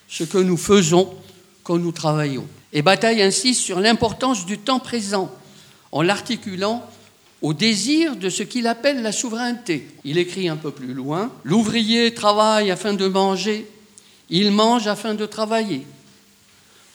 [0.09, 1.15] ce que nous faisons
[1.63, 2.47] quand nous travaillons.
[2.73, 5.31] Et Bataille insiste sur l'importance du temps présent
[5.93, 6.83] en l'articulant
[7.41, 9.87] au désir de ce qu'il appelle la souveraineté.
[10.05, 13.71] Il écrit un peu plus loin, L'ouvrier travaille afin de manger,
[14.31, 15.87] il mange afin de travailler.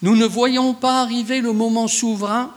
[0.02, 2.52] Nous ne voyons pas arriver le moment souverain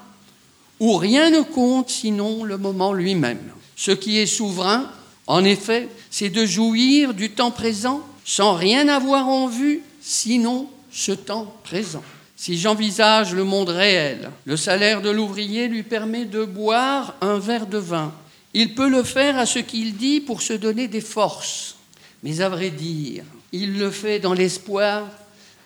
[0.80, 3.52] où rien ne compte sinon le moment lui-même.
[3.76, 4.90] Ce qui est souverain,
[5.26, 11.12] en effet, c'est de jouir du temps présent sans rien avoir en vue, sinon ce
[11.12, 12.04] temps présent.
[12.36, 17.66] Si j'envisage le monde réel, le salaire de l'ouvrier lui permet de boire un verre
[17.66, 18.12] de vin.
[18.54, 21.76] Il peut le faire à ce qu'il dit pour se donner des forces.
[22.22, 25.06] Mais à vrai dire, il le fait dans l'espoir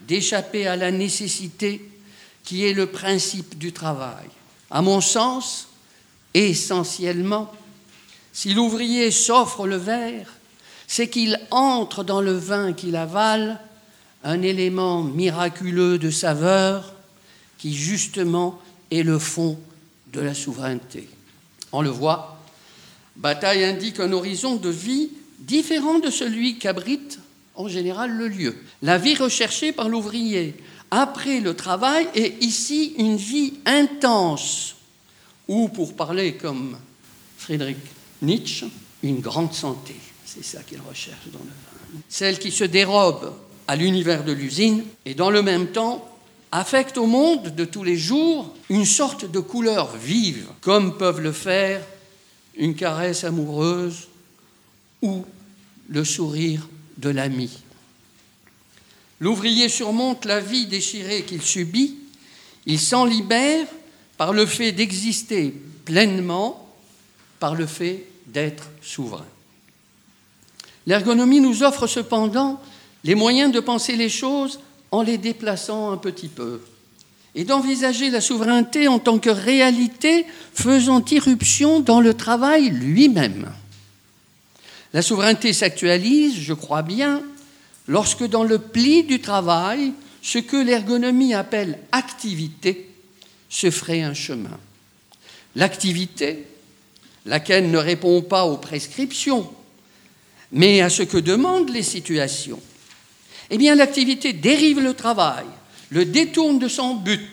[0.03, 1.89] d'échapper à la nécessité
[2.45, 4.27] qui est le principe du travail.
[4.71, 5.69] À mon sens,
[6.35, 7.53] essentiellement,
[8.33, 10.36] si l'ouvrier s'offre le verre,
[10.87, 13.61] c'est qu'il entre dans le vin qu'il avale
[14.25, 16.95] un élément miraculeux de saveur
[17.59, 19.59] qui justement est le fond
[20.13, 21.09] de la souveraineté.
[21.73, 22.41] On le voit,
[23.17, 27.19] Bataille indique un horizon de vie différent de celui qu'abrite
[27.55, 28.57] en général le lieu.
[28.83, 30.55] La vie recherchée par l'ouvrier
[30.91, 34.77] après le travail est ici une vie intense,
[35.49, 36.77] ou pour parler comme
[37.37, 37.79] Frédéric
[38.23, 38.67] Nietzsche,
[39.03, 39.95] une grande santé.
[40.27, 42.01] C'est ça qu'il recherche dans le vin.
[42.09, 43.33] Celle qui se dérobe
[43.69, 46.07] à l'univers de l'usine et dans le même temps
[46.53, 51.33] affecte au monde de tous les jours une sorte de couleur vive, comme peuvent le
[51.33, 51.81] faire
[52.57, 54.09] une caresse amoureuse
[55.03, 55.25] ou
[55.89, 57.59] le sourire de l'ami.
[59.21, 61.97] L'ouvrier surmonte la vie déchirée qu'il subit,
[62.67, 63.67] il s'en libère
[64.17, 66.69] par le fait d'exister pleinement
[67.39, 69.27] par le fait d'être souverain.
[70.87, 72.61] L'ergonomie nous offre cependant
[73.05, 76.61] les moyens de penser les choses en les déplaçant un petit peu
[77.35, 83.53] et d'envisager la souveraineté en tant que réalité faisant irruption dans le travail lui-même.
[84.95, 87.23] La souveraineté s'actualise, je crois bien,
[87.87, 92.91] lorsque dans le pli du travail, ce que l'ergonomie appelle activité
[93.51, 94.59] se ferait un chemin.
[95.55, 96.47] L'activité,
[97.27, 99.51] laquelle ne répond pas aux prescriptions,
[100.53, 102.61] mais à ce que demandent les situations,
[103.51, 105.47] eh l'activité dérive le travail,
[105.91, 107.31] le détourne de son but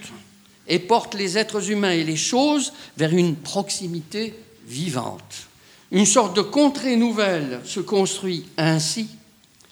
[0.68, 4.34] et porte les êtres humains et les choses vers une proximité
[4.66, 5.48] vivante.
[5.92, 9.08] Une sorte de contrée nouvelle se construit ainsi,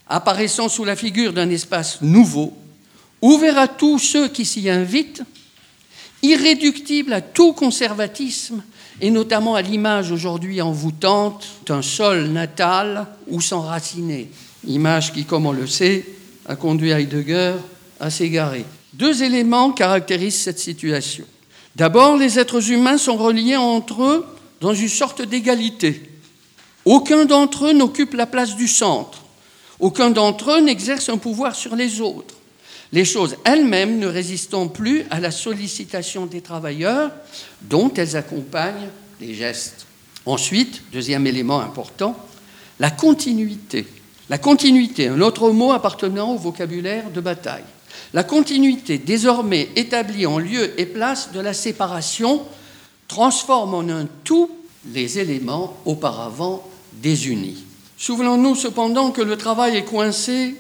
[0.08, 2.54] apparaissant sous la figure d'un espace nouveau,
[3.22, 5.24] ouvert à tous ceux qui s'y invitent,
[6.22, 8.64] irréductible à tout conservatisme
[9.00, 14.30] et notamment à l'image aujourd'hui envoûtante d'un sol natal où s'enraciner.
[14.68, 16.06] Image qui, comme on le sait,
[16.48, 17.54] a conduit Heidegger
[18.00, 18.66] à s'égarer.
[18.94, 21.26] Deux éléments caractérisent cette situation.
[21.76, 24.26] D'abord, les êtres humains sont reliés entre eux
[24.60, 26.10] dans une sorte d'égalité.
[26.86, 29.24] Aucun d'entre eux n'occupe la place du centre.
[29.80, 32.36] Aucun d'entre eux n'exerce un pouvoir sur les autres.
[32.94, 37.12] Les choses elles-mêmes ne résistant plus à la sollicitation des travailleurs
[37.62, 38.90] dont elles accompagnent
[39.22, 39.86] les gestes.
[40.26, 42.18] Ensuite, deuxième élément important,
[42.80, 43.88] la continuité.
[44.30, 47.64] La continuité, un autre mot appartenant au vocabulaire de bataille.
[48.14, 52.42] La continuité, désormais établie en lieu et place de la séparation,
[53.08, 54.50] transforme en un tout
[54.94, 57.64] les éléments auparavant désunis.
[57.98, 60.56] Souvenons-nous cependant que le travail est coincé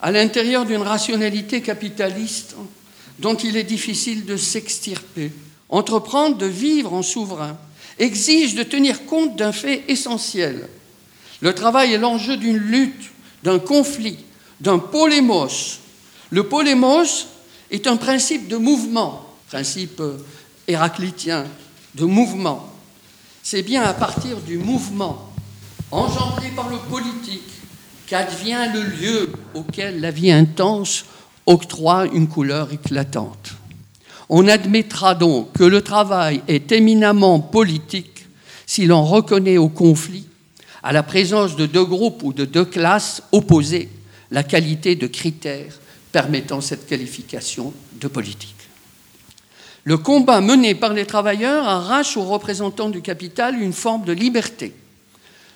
[0.00, 2.56] à l'intérieur d'une rationalité capitaliste
[3.18, 5.32] dont il est difficile de s'extirper.
[5.68, 7.56] Entreprendre de vivre en souverain
[7.98, 10.68] exige de tenir compte d'un fait essentiel.
[11.40, 13.10] Le travail est l'enjeu d'une lutte,
[13.42, 14.18] d'un conflit,
[14.60, 15.80] d'un polémos
[16.30, 17.28] le polémos
[17.70, 20.18] est un principe de mouvement, principe euh,
[20.66, 21.44] héraclitien
[21.94, 22.72] de mouvement.
[23.42, 25.30] C'est bien à partir du mouvement
[25.92, 27.55] engendré par le politique
[28.06, 31.04] qu'advient le lieu auquel la vie intense
[31.46, 33.54] octroie une couleur éclatante.
[34.28, 38.26] On admettra donc que le travail est éminemment politique
[38.66, 40.26] si l'on reconnaît au conflit,
[40.82, 43.88] à la présence de deux groupes ou de deux classes opposées,
[44.30, 45.78] la qualité de critères
[46.10, 48.54] permettant cette qualification de politique.
[49.84, 54.74] Le combat mené par les travailleurs arrache aux représentants du capital une forme de liberté.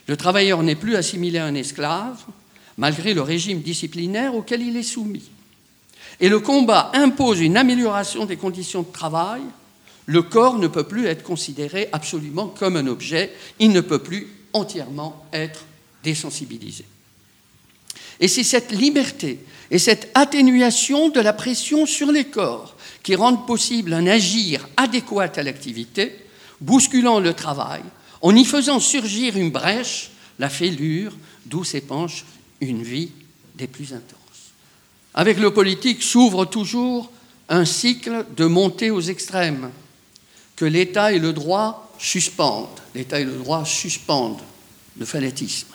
[0.06, 2.18] Le travailleur n'est plus assimilé à un esclave,
[2.80, 5.28] malgré le régime disciplinaire auquel il est soumis.
[6.18, 9.42] Et le combat impose une amélioration des conditions de travail.
[10.06, 14.28] Le corps ne peut plus être considéré absolument comme un objet, il ne peut plus
[14.54, 15.66] entièrement être
[16.02, 16.86] désensibilisé.
[18.18, 19.40] Et c'est cette liberté
[19.70, 25.32] et cette atténuation de la pression sur les corps qui rendent possible un agir adéquat
[25.36, 26.16] à l'activité,
[26.62, 27.82] bousculant le travail,
[28.22, 31.14] en y faisant surgir une brèche, la fêlure,
[31.44, 32.24] d'où s'épanche
[32.60, 33.10] une vie
[33.54, 34.16] des plus intenses.
[35.14, 37.10] Avec le politique s'ouvre toujours
[37.48, 39.70] un cycle de montée aux extrêmes
[40.56, 42.68] que l'État et le droit suspendent.
[42.94, 44.42] L'État et le droit suspendent
[44.98, 45.68] le fanatisme.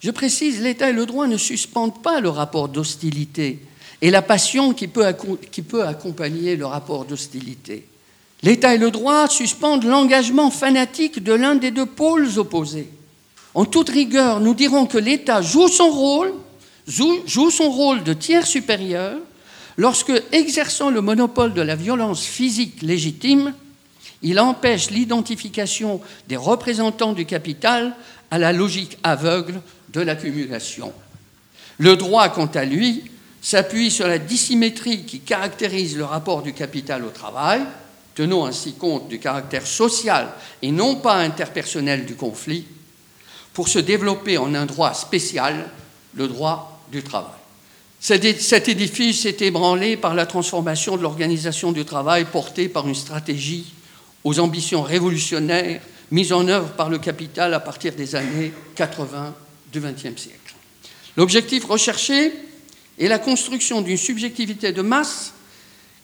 [0.00, 3.60] Je précise, l'État et le droit ne suspendent pas le rapport d'hostilité
[4.00, 5.06] et la passion qui peut,
[5.50, 7.86] qui peut accompagner le rapport d'hostilité.
[8.42, 12.88] L'État et le droit suspendent l'engagement fanatique de l'un des deux pôles opposés.
[13.58, 16.32] En toute rigueur, nous dirons que l'État joue son rôle,
[16.86, 19.18] joue son rôle de tiers supérieur,
[19.76, 23.52] lorsque, exerçant le monopole de la violence physique légitime,
[24.22, 27.96] il empêche l'identification des représentants du capital
[28.30, 29.60] à la logique aveugle
[29.92, 30.92] de l'accumulation.
[31.78, 33.10] Le droit, quant à lui,
[33.42, 37.62] s'appuie sur la dissymétrie qui caractérise le rapport du capital au travail,
[38.14, 40.28] tenant ainsi compte du caractère social
[40.62, 42.64] et non pas interpersonnel du conflit,
[43.52, 45.68] pour se développer en un droit spécial,
[46.14, 47.30] le droit du travail.
[48.00, 53.66] Cet édifice s'est ébranlé par la transformation de l'organisation du travail portée par une stratégie
[54.22, 55.80] aux ambitions révolutionnaires
[56.10, 59.34] mises en œuvre par le capital à partir des années 80
[59.72, 60.54] du XXe siècle.
[61.16, 62.32] L'objectif recherché
[62.98, 65.34] est la construction d'une subjectivité de masse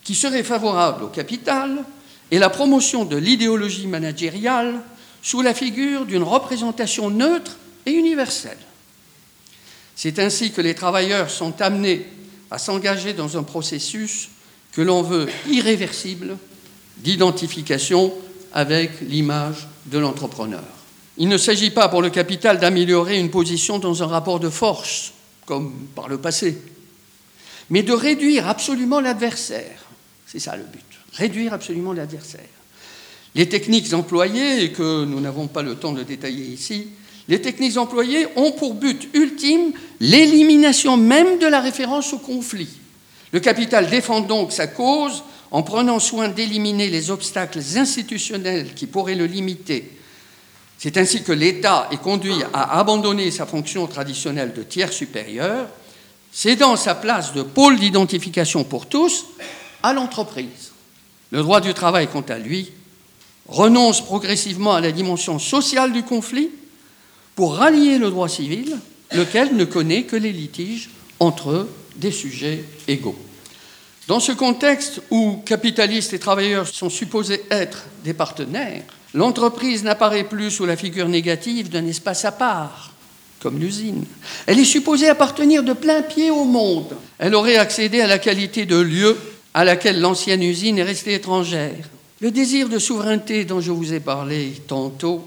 [0.03, 1.85] qui serait favorable au capital
[2.31, 4.81] et la promotion de l'idéologie managériale
[5.25, 7.57] sous la figure d'une représentation neutre
[7.87, 8.59] et universelle.
[9.97, 12.07] C'est ainsi que les travailleurs sont amenés
[12.51, 14.29] à s'engager dans un processus
[14.73, 16.37] que l'on veut irréversible
[16.99, 18.13] d'identification
[18.53, 20.63] avec l'image de l'entrepreneur.
[21.17, 25.15] Il ne s'agit pas pour le capital d'améliorer une position dans un rapport de force,
[25.47, 26.61] comme par le passé,
[27.71, 29.87] mais de réduire absolument l'adversaire.
[30.27, 30.85] C'est ça le but,
[31.15, 32.54] réduire absolument l'adversaire.
[33.35, 36.89] Les techniques employées, et que nous n'avons pas le temps de détailler ici,
[37.27, 42.69] les techniques employées ont pour but ultime l'élimination même de la référence au conflit.
[43.33, 49.15] Le capital défend donc sa cause en prenant soin d'éliminer les obstacles institutionnels qui pourraient
[49.15, 49.91] le limiter
[50.85, 55.67] c'est ainsi que l'État est conduit à abandonner sa fonction traditionnelle de tiers supérieur,
[56.31, 59.25] cédant sa place de pôle d'identification pour tous
[59.83, 60.73] à l'entreprise.
[61.31, 62.71] Le droit du travail, quant à lui,
[63.49, 66.51] renonce progressivement à la dimension sociale du conflit
[67.35, 68.79] pour rallier le droit civil,
[69.13, 70.91] lequel ne connaît que les litiges
[71.21, 73.19] entre des sujets égaux.
[74.07, 78.83] Dans ce contexte où capitalistes et travailleurs sont supposés être des partenaires,
[79.15, 82.93] l'entreprise n'apparaît plus sous la figure négative d'un espace à part,
[83.41, 84.05] comme l'usine.
[84.47, 86.95] Elle est supposée appartenir de plein pied au monde.
[87.19, 89.17] Elle aurait accédé à la qualité de lieu
[89.55, 91.89] à laquelle l'ancienne usine est restée étrangère.
[92.25, 95.23] Le désir de souveraineté dont je vous ai parlé tantôt,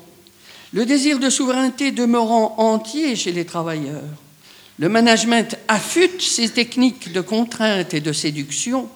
[0.73, 4.01] le désir de souveraineté demeurant entier chez les travailleurs,
[4.79, 8.89] le management affûte ses techniques de contrainte et de séduction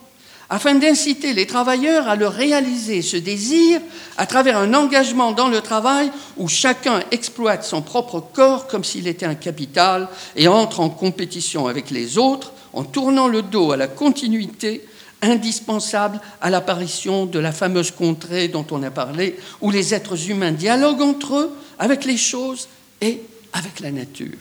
[0.50, 3.80] afin d'inciter les travailleurs à le réaliser, ce désir,
[4.18, 9.08] à travers un engagement dans le travail où chacun exploite son propre corps comme s'il
[9.08, 13.78] était un capital et entre en compétition avec les autres en tournant le dos à
[13.78, 14.88] la continuité
[15.22, 20.52] indispensable à l'apparition de la fameuse contrée dont on a parlé, où les êtres humains
[20.52, 22.68] dialoguent entre eux, avec les choses
[23.02, 23.22] et
[23.54, 24.38] avec la nature.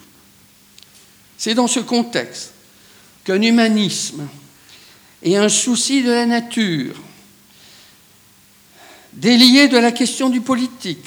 [1.39, 2.53] C'est dans ce contexte
[3.25, 4.29] qu'un humanisme
[5.23, 6.95] et un souci de la nature,
[9.13, 11.07] déliés de la question du politique,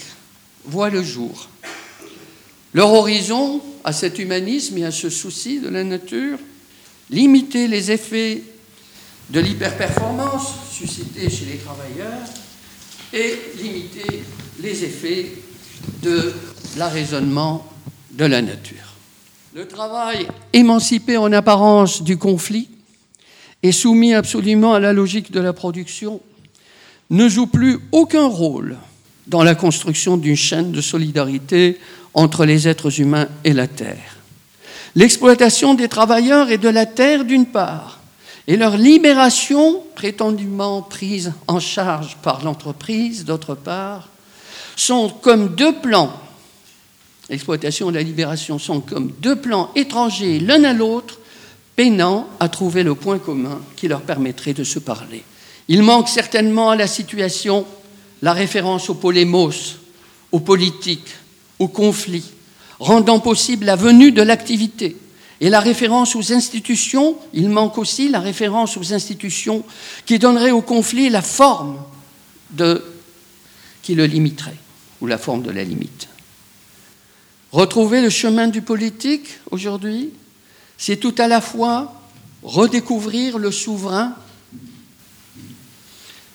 [0.65, 1.49] voient le jour.
[2.73, 6.39] Leur horizon à cet humanisme et à ce souci de la nature,
[7.09, 8.43] limiter les effets
[9.29, 12.27] de l'hyperperformance suscitée chez les travailleurs
[13.13, 14.23] et limiter
[14.61, 15.31] les effets
[16.01, 16.33] de
[16.77, 17.67] l'arraisonnement
[18.11, 18.93] de la nature.
[19.53, 22.69] Le travail émancipé en apparence du conflit
[23.61, 26.21] et soumis absolument à la logique de la production
[27.09, 28.77] ne joue plus aucun rôle
[29.27, 31.79] dans la construction d'une chaîne de solidarité
[32.13, 34.17] entre les êtres humains et la Terre.
[34.95, 37.99] L'exploitation des travailleurs et de la Terre d'une part,
[38.47, 44.09] et leur libération, prétendument prise en charge par l'entreprise d'autre part,
[44.75, 46.13] sont comme deux plans
[47.29, 51.19] l'exploitation et la libération sont comme deux plans étrangers l'un à l'autre,
[51.75, 55.23] peinant à trouver le point commun qui leur permettrait de se parler.
[55.67, 57.65] Il manque certainement à la situation
[58.21, 59.77] la référence au polémos,
[60.31, 61.15] aux politiques,
[61.59, 62.23] au conflit,
[62.79, 64.95] rendant possible la venue de l'activité.
[65.43, 69.65] Et la référence aux institutions, il manque aussi la référence aux institutions
[70.05, 71.83] qui donnerait au conflit la forme
[72.51, 72.81] de,
[73.81, 74.55] qui le limiterait,
[75.01, 76.07] ou la forme de la limite.
[77.51, 80.11] Retrouver le chemin du politique aujourd'hui,
[80.77, 81.93] c'est tout à la fois
[82.41, 84.15] redécouvrir le souverain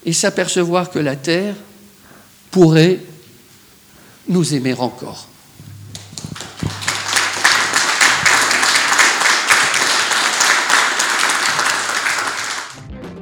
[0.04, 1.56] et s'apercevoir que la terre
[2.50, 3.00] pourrait
[4.28, 5.27] nous aimer encore.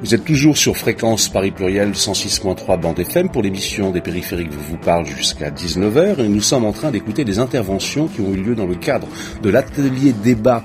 [0.07, 4.63] Vous êtes toujours sur fréquence Paris Pluriel 106.3 bande FM pour l'émission des périphériques vous
[4.63, 8.37] vous parle jusqu'à 19h et nous sommes en train d'écouter des interventions qui ont eu
[8.37, 9.05] lieu dans le cadre
[9.43, 10.63] de l'atelier débat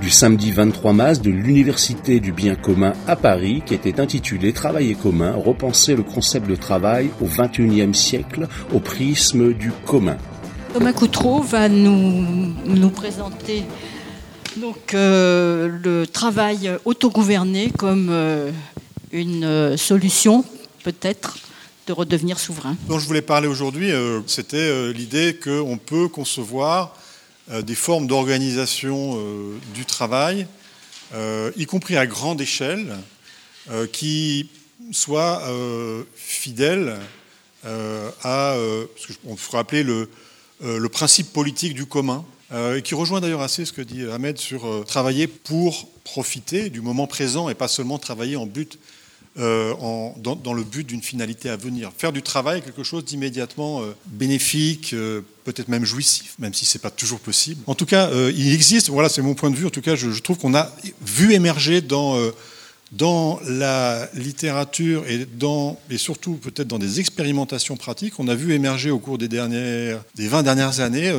[0.00, 4.94] du samedi 23 mars de l'Université du bien commun à Paris qui était intitulé Travail
[4.94, 10.18] commun, repenser le concept de travail au 21e siècle au prisme du commun.
[10.72, 12.24] Thomas Coutreau va nous,
[12.64, 13.64] nous présenter
[14.56, 18.52] donc euh, le travail autogouverné comme euh,
[19.14, 20.44] une euh, solution
[20.82, 21.38] peut-être
[21.86, 22.76] de redevenir souverain.
[22.88, 26.96] Dont je voulais parler aujourd'hui, euh, c'était euh, l'idée qu'on peut concevoir
[27.62, 29.20] des formes d'organisation
[29.74, 30.46] du travail,
[31.58, 32.96] y compris à grande échelle,
[33.92, 34.48] qui
[34.92, 35.42] soient
[36.14, 36.96] fidèles
[37.64, 38.56] à
[38.96, 40.08] ce qu'on pourrait appeler le,
[40.62, 44.82] le, principe politique du commun, et qui rejoint d'ailleurs assez ce que dit Ahmed sur
[44.86, 48.78] travailler pour profiter du moment présent et pas seulement travailler en but
[49.36, 49.74] euh,
[50.16, 51.90] dans, le but d'une finalité à venir.
[51.98, 56.78] Faire du travail quelque chose d'immédiatement euh, bénéfique, euh, peut-être même jouissif, même si ce
[56.78, 57.60] n'est pas toujours possible.
[57.66, 60.08] En tout cas, il existe, voilà, c'est mon point de vue, en tout cas, je,
[60.20, 60.72] trouve qu'on a
[61.04, 62.16] vu émerger dans,
[62.92, 68.54] dans la littérature et, dans, et surtout peut-être dans des expérimentations pratiques, on a vu
[68.54, 71.12] émerger au cours des, dernières, des 20 dernières années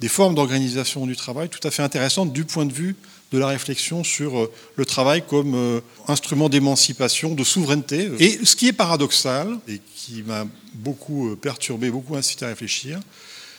[0.00, 2.94] des formes d'organisation du travail tout à fait intéressantes du point de vue
[3.34, 8.10] de la réflexion sur euh, le travail comme euh, instrument d'émancipation, de souveraineté.
[8.20, 13.00] Et ce qui est paradoxal, et qui m'a beaucoup euh, perturbé, beaucoup incité à réfléchir,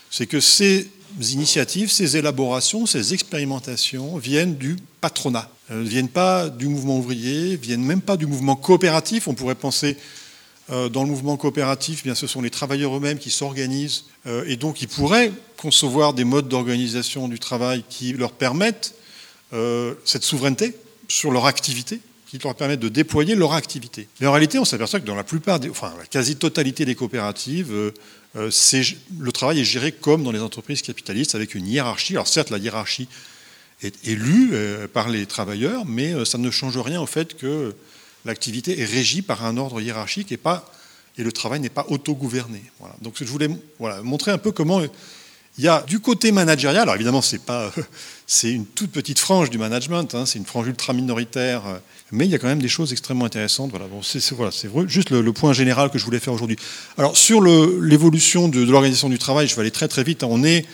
[0.09, 5.49] c'est que ces initiatives, ces élaborations, ces expérimentations viennent du patronat.
[5.69, 9.28] Elles ne viennent pas du mouvement ouvrier, viennent même pas du mouvement coopératif.
[9.28, 9.97] On pourrait penser
[10.69, 14.05] dans le mouvement coopératif, eh bien, ce sont les travailleurs eux-mêmes qui s'organisent
[14.47, 18.95] et donc ils pourraient concevoir des modes d'organisation du travail qui leur permettent
[19.52, 20.76] cette souveraineté
[21.08, 24.08] sur leur activité, qui leur permet de déployer leur activité.
[24.20, 25.24] Mais en réalité, on s'aperçoit que dans la
[26.10, 27.91] quasi-totalité des coopératives, euh,
[28.36, 28.52] euh,
[29.20, 32.14] le travail est géré comme dans les entreprises capitalistes, avec une hiérarchie.
[32.14, 33.08] Alors certes, la hiérarchie
[33.82, 34.54] est élue
[34.93, 37.76] par les travailleurs, mais ça ne change rien au fait que
[38.24, 40.39] l'activité est régie par un ordre hiérarchique et,
[41.18, 42.64] le travail n'est pas autogouverné.
[43.02, 43.50] Donc je voulais
[44.02, 44.82] montrer un peu comment
[45.58, 47.72] Il y a du côté managérial, alors évidemment, c'est pas,
[48.28, 51.64] c'est une toute petite frange du management, hein, c'est une frange ultra minoritaire,
[52.12, 53.72] mais il y a quand même des choses extrêmement intéressantes.
[53.72, 56.58] Voilà, c'est voilà, juste le, point général que je voulais faire aujourd'hui.
[56.97, 60.24] Alors sur l'évolution de, l'organisation du travail, je vais aller très très vite.
[60.24, 60.28] Hein.
[60.30, 60.66] On est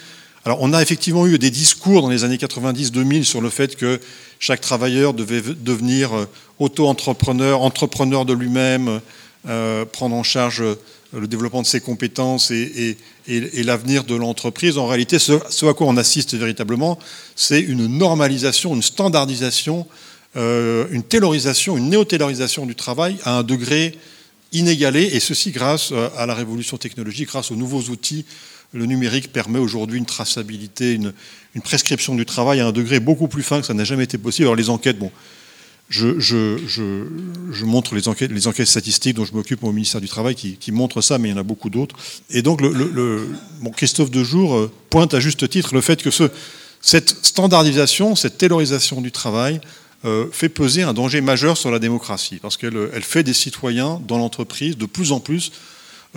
[0.43, 3.99] alors, on a effectivement eu des discours dans les années 90-2000 sur le fait que
[4.39, 6.25] chaque travailleur devait devenir euh,
[6.57, 9.01] auto-entrepreneur, entrepreneur de lui-même,
[9.47, 10.79] euh, prendre en charge euh,
[11.13, 12.97] le développement de ses compétences et,
[13.27, 14.77] l'avenir de l'entreprise.
[14.77, 16.97] En réalité, ce, à quoi on assiste véritablement,
[17.35, 19.85] c'est une normalisation, une standardisation,
[20.35, 23.97] une taylorisation, une néo-taylorisation du travail à un degré
[24.53, 28.25] inégalé, et ceci grâce à la révolution technologique, grâce aux nouveaux outils
[28.73, 31.13] le numérique permet aujourd'hui une traçabilité, une,
[31.63, 34.45] prescription du travail à un degré beaucoup plus fin que ça n'a jamais été possible.
[34.45, 35.11] Alors les enquêtes, bon,
[35.91, 40.71] je, montre les enquêtes, les enquêtes statistiques dont je m'occupe au ministère du Travail qui,
[40.71, 41.95] montrent ça, mais il y en a beaucoup d'autres.
[42.29, 43.27] Et donc le,
[43.75, 46.29] Christophe Dejour euh, pointe à juste titre le fait que ce,
[46.81, 49.61] cette standardisation, cette taylorisation du travail
[50.05, 54.01] euh, fait peser un danger majeur sur la démocratie, parce qu'elle elle fait des citoyens
[54.07, 55.51] dans l'entreprise de plus en plus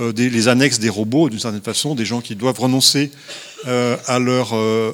[0.01, 3.13] euh, les annexes des robots, d'une certaine façon, des gens qui doivent renoncer
[3.69, 4.93] euh, à leur euh,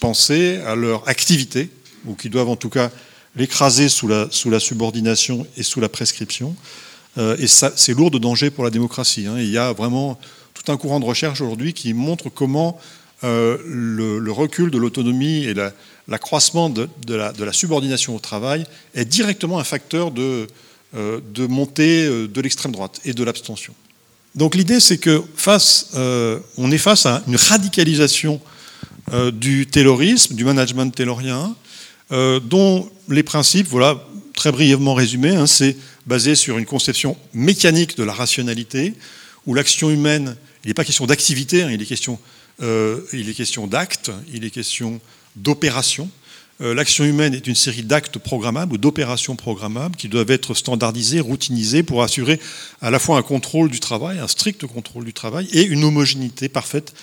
[0.00, 1.68] pensée, à leur activité,
[2.06, 2.90] ou qui doivent en tout cas
[3.36, 6.54] l'écraser sous la, sous la subordination et sous la prescription.
[7.16, 9.26] et c'est lourd de danger pour la démocratie.
[9.26, 9.36] Hein.
[9.38, 10.18] Il y a vraiment
[10.54, 12.78] tout un courant de recherche aujourd'hui qui montre comment
[13.22, 15.54] le, recul de l'autonomie et
[16.08, 20.46] l'accroissement de, la, de, la, subordination au travail est directement un facteur de,
[20.94, 23.74] de montée de l'extrême droite et de l'abstention.
[24.34, 28.40] Donc l'idée, c'est que face, euh, on est face à une radicalisation
[29.12, 31.54] euh, du taylorisme, du management taylorien,
[32.12, 37.96] euh, dont les principes, voilà, très brièvement résumés, hein, c'est basé sur une conception mécanique
[37.96, 38.94] de la rationalité,
[39.46, 42.18] où l'action humaine, il n'est pas question d'activité, hein, il est question,
[42.60, 45.00] il est question d'acte, il est question
[45.34, 46.08] d'opération.
[46.62, 51.20] Euh, l'action humaine est une série d'actes programmables ou d'opérations programmables qui doivent être standardisées,
[51.20, 52.38] routinisées pour assurer
[52.80, 56.48] à la fois un contrôle du travail, un strict contrôle du travail et une homogénéité
[56.48, 56.94] parfaite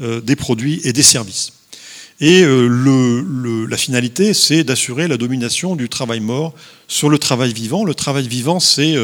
[0.00, 1.52] euh, des produits et des services.
[2.20, 6.54] Et euh, la finalité, c'est d'assurer la domination du travail mort
[6.88, 7.84] sur le travail vivant.
[7.84, 8.94] Le travail vivant, c'est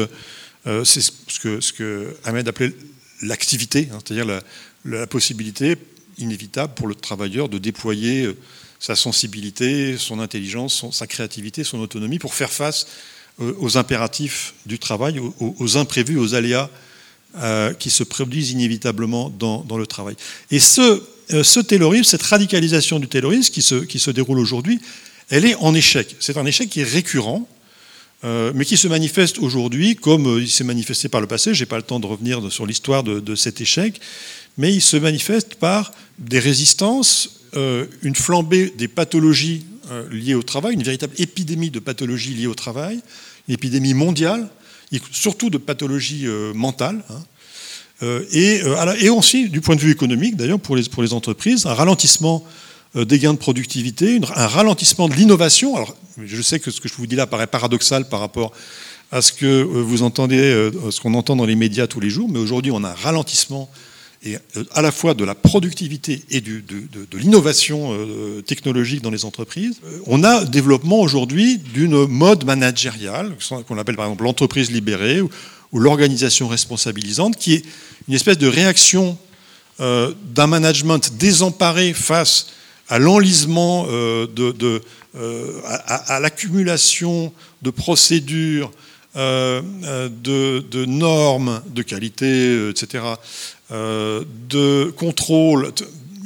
[0.65, 2.73] ce, que, ce que Ahmed appelait
[3.21, 5.77] l'activité, hein, c'est-à-dire la, possibilité
[6.17, 8.29] inévitable pour le travailleur de déployer
[8.79, 12.85] sa sensibilité, son intelligence, sa créativité, son autonomie pour faire face
[13.41, 16.69] euh, aux impératifs du travail, aux, imprévus, aux aléas
[17.37, 20.15] euh, qui se produisent inévitablement dans, le travail.
[20.51, 20.99] Et ce, euh,
[21.29, 24.79] ce taylorisme, cette radicalisation du taylorisme qui se, qui se déroule aujourd'hui,
[25.29, 26.15] elle est en échec.
[26.19, 27.47] C'est un échec qui est récurrent,
[28.23, 31.53] mais qui se manifeste aujourd'hui comme il s'est manifesté par le passé.
[31.53, 33.99] Je n'ai pas le temps de revenir sur l'histoire de, cet échec,
[34.57, 40.43] mais il se manifeste par des résistances euh, une flambée des pathologies euh, liées au
[40.43, 42.99] travail, une véritable épidémie de pathologies liées au travail,
[43.47, 44.49] une épidémie mondiale,
[45.11, 47.01] surtout de pathologies euh, mentales.
[47.09, 47.23] Hein.
[48.01, 48.61] Et,
[48.99, 52.43] et, aussi, du point de vue économique, d'ailleurs, pour les, entreprises, un ralentissement
[52.93, 55.75] des gains de productivité, un ralentissement de l'innovation.
[55.75, 58.51] Alors, je sais que ce que je vous dis là paraît paradoxal par rapport
[59.11, 62.39] à ce que vous entendez, ce qu'on entend dans les médias tous les jours, mais
[62.39, 63.69] aujourd'hui, on a un ralentissement
[64.25, 66.61] et euh, à la fois de la productivité et de,
[67.13, 73.33] l'innovation euh, technologique dans les entreprises, euh, on a développement aujourd'hui d'une mode managériale,
[73.67, 75.21] qu'on appelle par exemple l'entreprise libérée
[75.75, 77.63] ou, l'organisation responsabilisante, qui est
[78.07, 79.17] une espèce de réaction
[79.77, 82.47] d'un management désemparé face
[82.87, 84.81] à l'enlisement, de,
[85.65, 88.71] à, l'accumulation de procédures,
[89.15, 93.03] de, normes de qualité, etc.,
[93.71, 95.71] euh, de contrôle,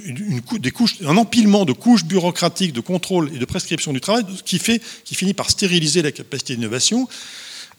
[0.04, 4.26] une, des couches, un empilement de couches bureaucratiques de contrôle et de prescription du travail
[4.44, 7.08] qui, fait, qui finit par stériliser la capacité d'innovation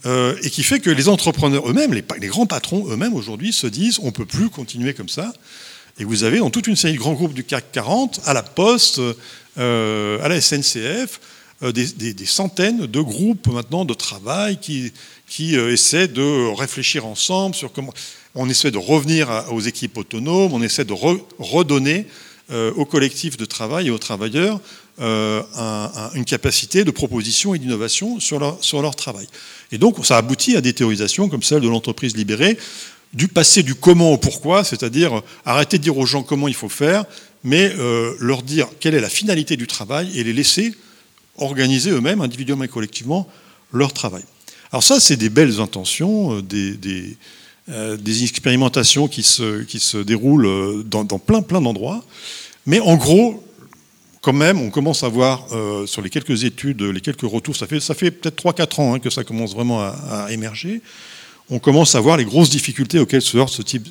[0.07, 3.99] euh, et qui fait que les entrepreneurs eux-mêmes, les, grands patrons eux-mêmes aujourd'hui se disent
[4.03, 5.33] on ne peut plus continuer comme ça.
[5.99, 8.43] Et vous avez dans toute une série de grands groupes du CAC 40, à la
[8.43, 9.01] Poste,
[9.59, 11.21] euh, à la SNCF,
[11.63, 14.93] des, des, centaines de groupes maintenant de travail qui,
[15.55, 17.93] essaient de réfléchir ensemble sur comment
[18.35, 20.95] on essaie de revenir aux équipes autonomes, on essaie de
[21.39, 22.07] redonner
[22.53, 24.61] euh, aux collectifs de travail et aux travailleurs
[25.01, 25.43] euh,
[26.15, 29.27] une capacité de proposition et d'innovation sur leur, travail.
[29.73, 32.59] Et donc ça aboutit à des théorisations comme celle de l'entreprise libérée,
[33.13, 36.69] du passé du comment au pourquoi, c'est-à-dire arrêter de dire aux gens comment il faut
[36.69, 37.05] faire,
[37.43, 40.75] mais euh, leur dire quelle est la finalité du travail et les laisser
[41.37, 43.27] organiser eux-mêmes, individuellement et collectivement,
[43.73, 44.23] leur travail.
[44.73, 46.77] Alors ça, c'est des belles intentions, des,
[47.71, 52.03] euh, des expérimentations qui se, déroulent euh, dans, plein, plein d'endroits.
[52.67, 53.45] Mais en gros,
[54.21, 55.47] quand même, on commence à voir
[55.87, 59.25] sur les quelques études, les quelques retours, ça fait, peut-être 3-4 ans hein, que ça
[59.25, 60.83] commence vraiment à, émerger,
[61.49, 63.89] on commence à voir les grosses difficultés auxquelles se heurte ce type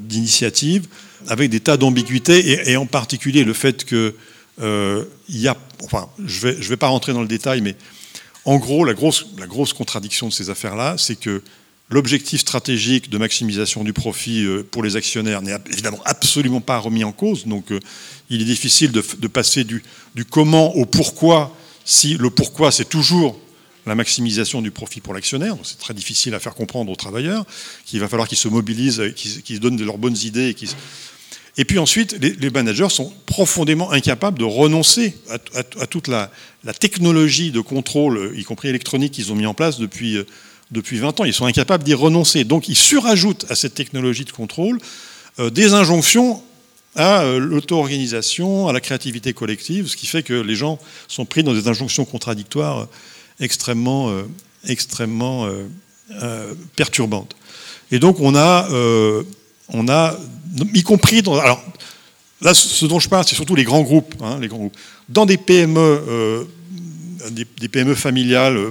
[0.00, 0.88] d'initiative, de,
[1.30, 4.14] avec des tas d'ambiguïtés, et, en particulier le fait que
[4.60, 7.76] euh, il y a, enfin, je ne vais, pas rentrer dans le détail, mais
[8.44, 11.42] en gros, la grosse contradiction de ces affaires-là, c'est que
[11.90, 17.04] l'objectif stratégique de maximisation du profit euh, pour les actionnaires n'est évidemment absolument pas remis
[17.04, 17.46] en cause.
[17.46, 17.80] Donc, euh,
[18.30, 19.82] il est difficile de, passer du,
[20.30, 21.54] comment au pourquoi,
[21.84, 23.38] si le pourquoi, c'est toujours
[23.86, 25.56] la maximisation du profit pour l'actionnaire.
[25.62, 27.44] C'est très difficile à faire comprendre aux travailleurs
[27.84, 30.54] qu'il va falloir qu'ils se mobilisent, qu'ils donnent leurs bonnes idées
[31.56, 35.14] et puis ensuite, les, managers sont profondément incapables de renoncer
[35.54, 36.30] à, toute la,
[36.80, 40.26] technologie de contrôle, y compris électronique, qu'ils ont mis en place depuis, euh,
[40.70, 41.24] depuis 20 ans.
[41.24, 42.44] Ils sont incapables d'y renoncer.
[42.44, 44.78] Donc ils surajoutent à cette technologie de contrôle
[45.38, 46.42] euh, des injonctions
[46.96, 51.42] à euh, l'auto-organisation, à la créativité collective, ce qui fait que les gens sont pris
[51.42, 52.88] dans des injonctions contradictoires
[53.40, 54.12] extrêmement,
[54.68, 55.48] extrêmement
[56.76, 57.34] perturbantes.
[57.90, 58.68] Et donc on a,
[60.72, 61.38] y compris dans.
[61.38, 61.62] Alors,
[62.40, 64.14] là, ce dont je parle, c'est surtout les grands groupes.
[64.22, 64.40] Hein.
[65.08, 66.44] Dans des PME, euh,
[67.30, 68.70] des, PME familiales euh,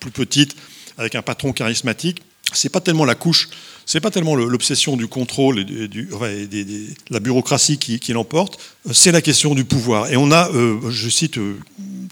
[0.00, 0.56] plus petites,
[0.98, 2.22] avec un patron charismatique,
[2.52, 3.48] c'est pas tellement la couche,
[3.86, 9.12] c'est pas tellement l'obsession du contrôle et, du, de la bureaucratie qui, l'emporte, euh, c'est
[9.12, 10.12] la question du pouvoir.
[10.12, 10.50] Et on a,
[10.88, 11.38] je cite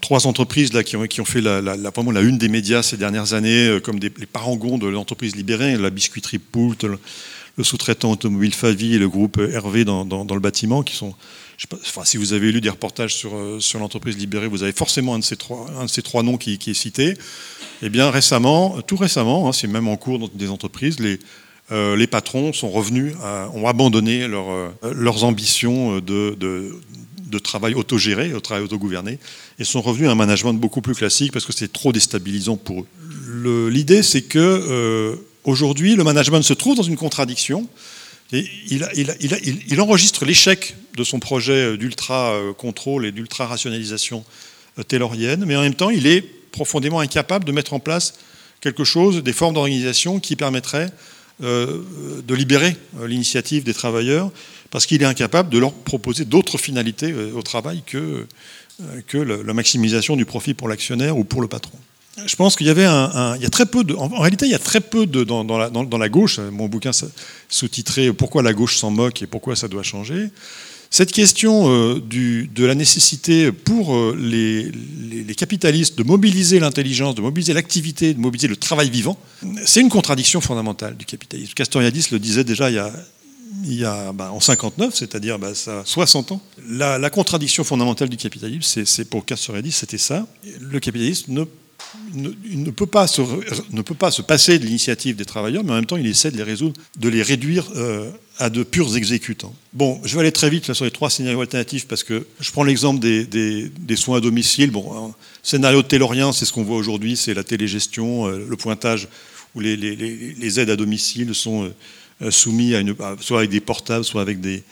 [0.01, 3.33] trois entreprises là qui ont, fait la, la, vraiment la une des médias ces dernières
[3.33, 6.85] années, comme les parangons de l'entreprise libérée, la biscuiterie Poult,
[7.57, 11.13] le sous-traitant automobile Favi et le groupe Hervé dans, le bâtiment, qui sont,
[12.03, 15.19] si vous avez lu des reportages sur, euh, sur l'entreprise libérée, vous avez forcément un
[15.19, 17.15] de ces trois, un de ces trois noms qui, est cité.
[17.81, 21.19] Eh bien, récemment, tout récemment, hein, c'est même en cours dans des entreprises, les,
[21.71, 23.13] euh, les patrons sont revenus,
[23.53, 26.75] ont abandonné leur, euh, leurs ambitions de, de,
[27.25, 29.19] de, travail autogéré, au travail autogouverné,
[29.59, 32.81] et sont revenus à un management beaucoup plus classique parce que c'est trop déstabilisant pour
[32.81, 33.69] eux.
[33.69, 37.67] L'idée, c'est que Aujourd'hui, le management se trouve dans une contradiction.
[38.31, 44.23] Et il, enregistre l'échec de son projet d'ultra-contrôle et d'ultra-rationalisation
[44.79, 46.21] euh, taylorienne, mais en même temps, il est
[46.51, 48.15] profondément incapable de mettre en place
[48.59, 50.89] quelque chose, des formes d'organisation qui permettraient
[51.43, 51.81] euh,
[52.25, 54.31] de libérer euh, l'initiative des travailleurs,
[54.71, 58.25] parce qu'il est incapable de leur proposer d'autres finalités au travail que,
[59.05, 61.77] que la maximisation du profit pour l'actionnaire ou pour le patron
[62.25, 64.51] je pense qu'il y avait un, il y a très peu de, en, réalité, il
[64.51, 66.39] y a très peu de dans, dans, la, gauche.
[66.39, 66.91] Mon bouquin
[67.49, 70.29] sous-titré "Pourquoi la gauche s'en moque et pourquoi ça doit changer."
[70.93, 77.53] Cette question euh, de la nécessité pour euh, les, capitalistes de mobiliser l'intelligence, de mobiliser
[77.53, 79.17] l'activité, de mobiliser le travail vivant,
[79.65, 81.53] c'est une contradiction fondamentale du capitalisme.
[81.55, 82.93] Castoriadis le disait déjà il y a,
[83.63, 86.41] il y a bah, en 59, c'est-à-dire bah, ça 60 ans.
[86.69, 90.27] La, la, contradiction fondamentale du capitalisme, c'est pour Castoriadis, c'était ça.
[90.61, 91.47] Le capitalisme
[92.13, 93.23] ne peut, pas se,
[93.71, 96.29] ne peut pas se passer de l'initiative des travailleurs, mais en même temps, il essaie
[96.29, 99.53] de les résoudre, de les réduire euh, à de purs exécutants.
[99.73, 102.63] Bon, je vais aller très vite sur les trois scénarios alternatifs parce que je prends
[102.63, 104.71] l'exemple des, des, soins à domicile.
[104.71, 105.13] Bon,
[105.43, 109.07] scénario taylorien, c'est ce qu'on voit aujourd'hui, c'est la télégestion, euh, le pointage
[109.55, 111.71] où les, les, aides à domicile sont
[112.21, 114.63] euh, soumis à une, soit avec des portables, soit avec des,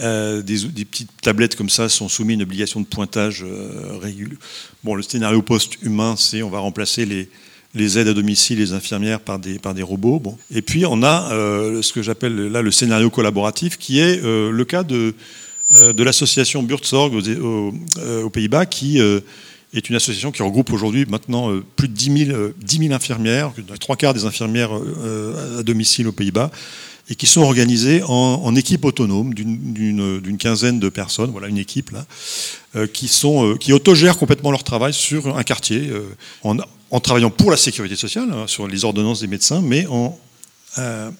[0.00, 4.36] euh, des, petites tablettes comme ça sont soumises à une obligation de pointage euh, régulier.
[4.84, 7.28] Bon, le scénario post-humain, c'est on va remplacer les,
[7.74, 10.18] les, aides à domicile, les infirmières par des, par des robots.
[10.18, 10.36] Bon.
[10.54, 14.64] Et puis on a euh, ce que j'appelle là le scénario collaboratif, qui est le
[14.64, 15.14] cas de,
[15.70, 21.94] de l'association Buurtzorg aux, Pays-Bas, qui est une association qui regroupe aujourd'hui maintenant plus de
[21.94, 24.70] 10 000, 10 000 infirmières, trois quarts des infirmières
[25.58, 26.50] à domicile aux Pays-Bas,
[27.10, 32.04] et qui sont organisés en, équipe autonome d'une quinzaine de personnes, voilà une équipe là,
[32.76, 36.02] euh, qui, sont, euh, qui autogèrent complètement leur travail sur un quartier, euh,
[36.90, 40.18] en, travaillant pour la sécurité sociale, hein, sur les ordonnances des médecins, mais en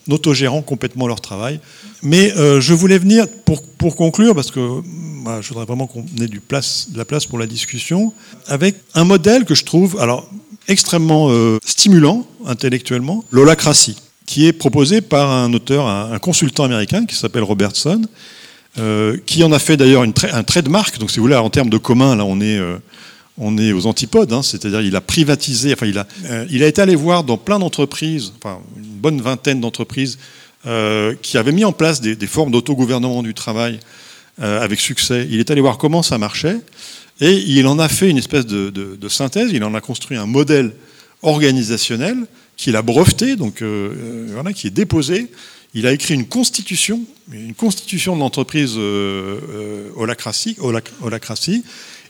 [0.08, 1.58] autogérant complètement leur travail.
[2.04, 4.82] Mais je voulais venir, pour, pour conclure, parce que
[5.24, 8.12] bah, je voudrais vraiment qu'on ait du place, de la place pour la discussion,
[8.46, 10.30] avec un modèle que je trouve alors,
[10.68, 11.32] extrêmement
[11.64, 13.96] stimulant intellectuellement, l'holacratie
[14.28, 18.02] qui est proposé par un auteur, un, consultant américain qui s'appelle Robertson,
[18.78, 20.98] euh, qui en a fait d'ailleurs un trait de marque.
[20.98, 22.76] Donc, si vous voulez, en termes de commun, là, on est, euh,
[23.38, 24.32] on est aux antipodes.
[24.32, 24.42] Hein.
[24.42, 25.72] C'est-à-dire, il a privatisé.
[25.72, 29.20] Enfin, il a, euh, il a été allé voir dans plein d'entreprises, enfin, une bonne
[29.20, 30.18] vingtaine d'entreprises,
[31.22, 33.80] qui avaient mis en place des, formes d'autogouvernement du travail
[34.38, 35.26] avec succès.
[35.30, 36.58] Il est allé voir comment ça marchait,
[37.22, 39.50] et il en a fait une espèce de, de synthèse.
[39.52, 40.74] Il en a construit un modèle
[41.22, 42.26] organisationnel
[42.58, 45.28] qu'il a breveté, donc euh, euh, voilà, qui est déposé.
[45.74, 47.00] il a écrit une constitution,
[47.32, 49.90] une constitution de l'entreprise euh,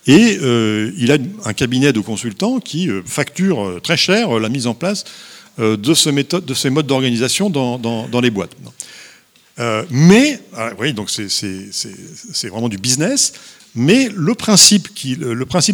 [0.07, 0.39] et
[0.97, 5.05] il a un cabinet de consultants qui facture très cher la mise en place
[5.59, 8.57] de, ce méthode, de ces modes d'organisation dans, les boîtes.
[9.91, 13.33] mais, ah, oui, donc c'est vraiment du business.
[13.75, 14.89] Mais le principe,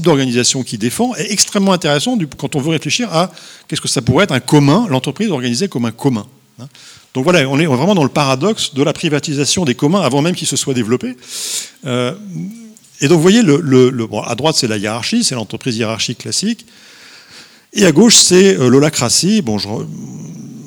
[0.03, 3.33] d'organisation qu'il défend est extrêmement intéressant quand on veut réfléchir à
[3.67, 6.27] qu'est-ce que ça pourrait être un commun, l'entreprise organisée comme un commun.
[6.61, 6.67] Hein.
[7.15, 10.35] Donc voilà, on est vraiment dans le paradoxe de la privatisation des communs avant même
[10.35, 11.17] qu'ils se soient développés.
[11.87, 12.15] Euh,
[13.01, 16.67] et donc vous voyez, à droite c'est la hiérarchie, c'est l'entreprise hiérarchique classique,
[17.73, 19.43] et à gauche c'est euh, l'holacratie.
[19.43, 19.59] Bon,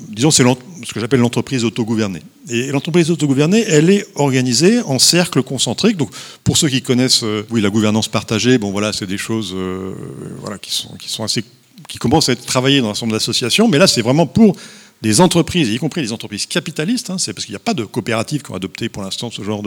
[0.10, 2.22] disons c'est ce que j'appelle l'entreprise autogouvernée.
[2.50, 5.98] Et l'entreprise autogouvernée, elle est organisée en cercles concentriques.
[5.98, 6.12] Donc,
[6.46, 9.94] pour ceux qui connaissent, euh, oui, la gouvernance partagée, bon, voilà, c'est des choses, euh,
[10.40, 11.44] voilà, qui sont, qui sont assez,
[11.90, 13.68] qui commencent à être travaillées dans l'ensemble d'associations.
[13.68, 14.56] Mais là, c'est vraiment pour
[15.02, 17.10] des entreprises, y compris des entreprises capitalistes.
[17.10, 19.44] Hein, c'est parce qu'il n'y a pas de coopératives qui ont adopté pour l'instant ce
[19.44, 19.62] genre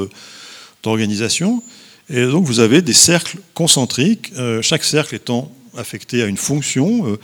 [0.83, 1.63] d'organisation.
[2.11, 7.19] Et donc, vous avez des cercles concentriques, euh, chaque cercle étant affecté à une fonction.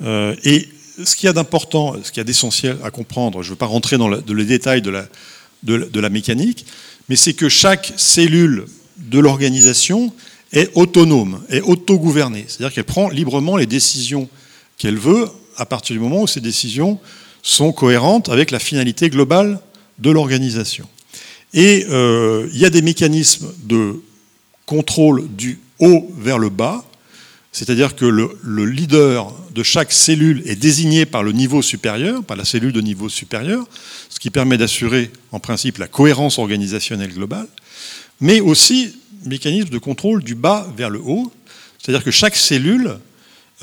[0.00, 0.68] et
[1.04, 3.56] ce qu'il y a d'important, ce qu'il y a d'essentiel à comprendre, je ne veux
[3.56, 4.90] pas rentrer dans, les détails de
[6.00, 6.66] la, mécanique,
[7.08, 8.66] mais c'est que chaque cellule
[8.98, 10.12] de l'organisation
[10.52, 12.44] est autonome, est autogouvernée.
[12.48, 14.28] C'est-à-dire qu'elle prend librement les décisions
[14.76, 16.98] qu'elle veut à partir du moment où ces décisions
[17.42, 19.60] sont cohérentes avec la finalité globale
[19.98, 20.86] de l'organisation.
[21.54, 24.00] Et euh, il y a des mécanismes de
[24.68, 26.84] contrôle du haut vers le bas
[27.58, 32.44] c'est-à-dire que le, leader de chaque cellule est désigné par le niveau supérieur, par la
[32.44, 33.66] cellule de niveau supérieur,
[34.10, 37.48] ce qui permet d'assurer en principe la cohérence organisationnelle globale,
[38.20, 38.94] mais aussi
[39.24, 41.32] mécanisme de contrôle du bas vers le haut,
[41.82, 42.98] c'est-à-dire que chaque cellule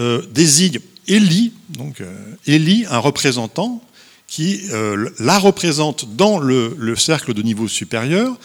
[0.02, 2.14] euh, désigne, élit, donc, euh,
[2.48, 3.82] élit un représentant
[4.28, 8.38] qui euh, la représente dans le, le cercle de niveau supérieur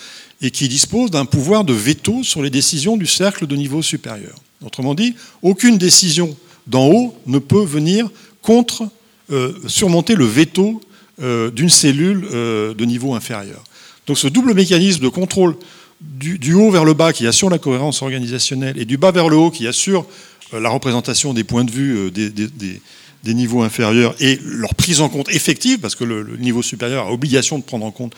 [0.42, 4.34] et qui dispose d'un pouvoir de veto sur les décisions du cercle de niveau supérieur.
[4.64, 6.36] Autrement dit, aucune décision
[6.66, 8.10] d'en haut ne peut venir
[8.42, 8.88] contre,
[9.30, 10.80] euh, surmonter le veto
[11.22, 13.62] euh, d'une cellule euh, de niveau inférieur.
[14.06, 15.56] Donc ce double mécanisme de contrôle
[16.00, 19.36] du, haut vers le bas qui assure la cohérence organisationnelle et du bas vers le
[19.36, 20.06] haut qui assure
[20.52, 25.78] la représentation des points de vue des, niveaux inférieurs et leur prise en compte effective,
[25.78, 28.14] parce que le, niveau supérieur a obligation de prendre en compte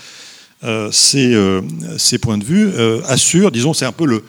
[0.93, 2.71] ces, points de vue,
[3.07, 4.23] assure, disons, c'est un peu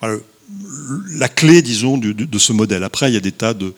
[0.00, 2.84] la clé, disons, de, ce modèle.
[2.84, 3.74] Après, il y a des tas de,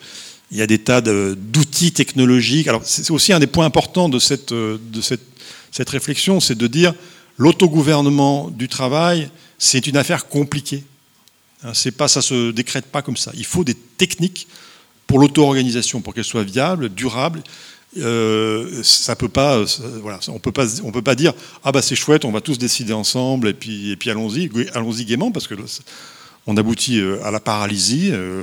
[0.50, 2.68] il y a des tas d'outils technologiques.
[2.68, 5.22] Alors, c'est aussi un des points importants de cette, de cette,
[5.70, 6.94] cette réflexion, c'est de dire
[7.38, 10.84] l'autogouvernement du travail, c'est une affaire compliquée.
[11.62, 13.32] Hein, c'est pas, ça se décrète pas comme ça.
[13.34, 14.46] Il faut des techniques
[15.06, 17.42] pour l'auto-organisation, pour qu'elle soit viable, durable.
[17.98, 19.64] Euh, ça peut pas,
[20.00, 21.32] voilà, on peut pas, on peut pas dire
[21.64, 25.04] ah bah c'est chouette, on va tous décider ensemble et puis et puis allons-y, allons-y
[25.04, 25.56] gaiement parce que
[26.46, 28.10] on aboutit euh, à la paralysie.
[28.12, 28.42] Euh,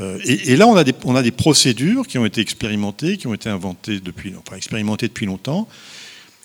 [0.00, 3.26] euh, et, là, on a, des, on a des procédures qui ont été expérimentées, qui
[3.26, 5.68] ont été inventées depuis, expérimentées depuis longtemps,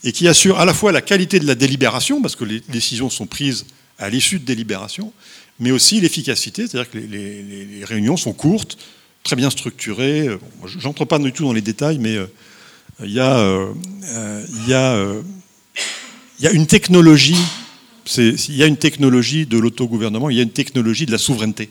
[0.02, 3.10] et qui assurent à la fois la qualité de la délibération, parce que les décisions
[3.10, 3.64] sont prises
[3.98, 5.12] à l'issue de délibération,
[5.60, 8.76] mais aussi l'efficacité, c'est-à-dire que les, réunions sont courtes,
[9.24, 10.28] très bien structurées.
[10.78, 12.16] J'entre pas du tout dans les détails, mais
[13.02, 13.56] il y, a,
[16.52, 17.36] une technologie
[18.16, 21.70] il y a une technologie de l'autogouvernement, il y a une technologie de la souveraineté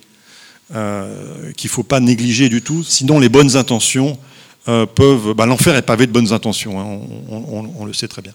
[0.73, 2.83] euh, qu'il ne faut pas négliger du tout.
[2.83, 4.17] Sinon, les bonnes intentions
[4.67, 5.33] euh, peuvent.
[5.33, 6.99] Bah, L'enfer est pavé de bonnes intentions, hein,
[7.29, 8.33] on, le sait très bien.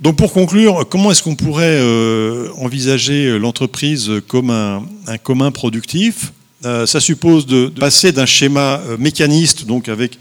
[0.00, 6.32] Donc, pour conclure, comment est-ce qu'on pourrait euh, envisager l'entreprise comme un, commun productif?
[6.62, 10.18] Ça suppose de, passer d'un schéma mécaniste, donc avec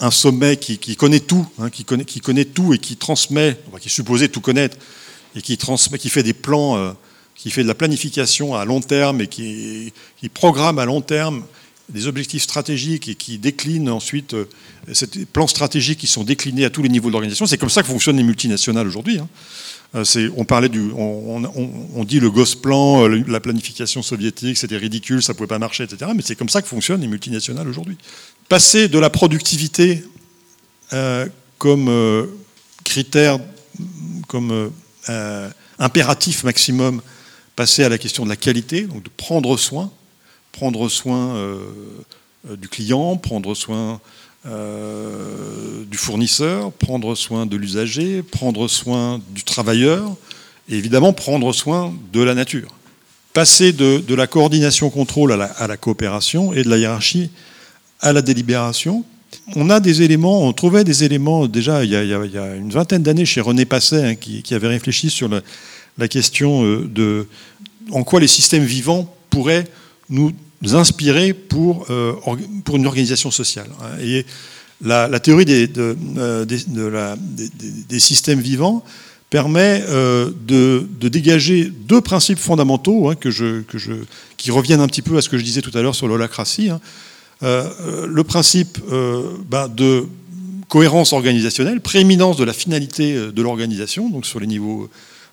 [0.00, 4.28] un sommet qui, connaît tout, hein, qui, connaît, tout et qui transmet, qui est supposé
[4.28, 4.76] tout connaître,
[5.36, 6.92] et qui, transmet, qui fait des plans, euh,
[7.34, 9.92] qui fait de la planification à long terme et qui,
[10.32, 11.44] programme à long terme
[11.90, 14.46] des objectifs stratégiques et qui décline ensuite euh,
[14.92, 17.46] ces plans stratégiques qui sont déclinés à tous les niveaux de l'organisation.
[17.46, 19.18] C'est comme ça que fonctionnent les multinationales aujourd'hui.
[19.18, 19.28] Hein.
[19.94, 25.46] Euh, on parlait du, on, dit le Gosplan, la planification soviétique, c'était ridicule, ça pouvait
[25.46, 26.10] pas marcher, etc.
[26.16, 27.96] Mais c'est comme ça que fonctionnent les multinationales aujourd'hui
[28.48, 30.04] passer de la productivité
[30.92, 31.26] euh,
[31.58, 32.26] comme euh,
[32.84, 33.38] critère,
[34.28, 34.70] comme
[35.08, 37.00] euh, impératif maximum,
[37.56, 39.90] passer à la question de la qualité, donc de prendre soin,
[40.52, 41.36] prendre soin
[42.44, 44.00] du client, prendre soin
[44.44, 50.16] du fournisseur, prendre soin de l'usager, prendre soin du travailleur,
[50.68, 52.68] et évidemment prendre soin de la nature.
[53.32, 57.30] Passer de, la coordination contrôle à la, coopération et de la hiérarchie
[58.00, 59.04] à la délibération.
[59.56, 63.24] on a des éléments, on trouvait des éléments déjà il y a, une vingtaine d'années
[63.24, 65.28] chez René Passet hein, qui, avait réfléchi sur
[65.98, 67.26] la, question euh, de
[67.90, 69.64] en quoi les systèmes vivants pourraient
[70.10, 70.32] nous
[70.72, 72.14] inspirer pour, euh,
[72.64, 73.68] pour une organisation sociale.
[73.80, 73.98] Hein.
[74.00, 74.26] Et
[74.82, 78.84] la, théorie des, de, euh, des, systèmes vivants
[79.30, 79.82] permet
[80.46, 83.92] de, dégager deux principes fondamentaux hein, que je, que je,
[84.36, 86.70] qui reviennent un petit peu à ce que je disais tout à l'heure sur l'holacratie.
[87.42, 90.06] Euh, le principe euh, ben, de
[90.68, 94.88] cohérence organisationnelle, prééminence de la finalité euh, de l'organisation, donc sur les niveaux,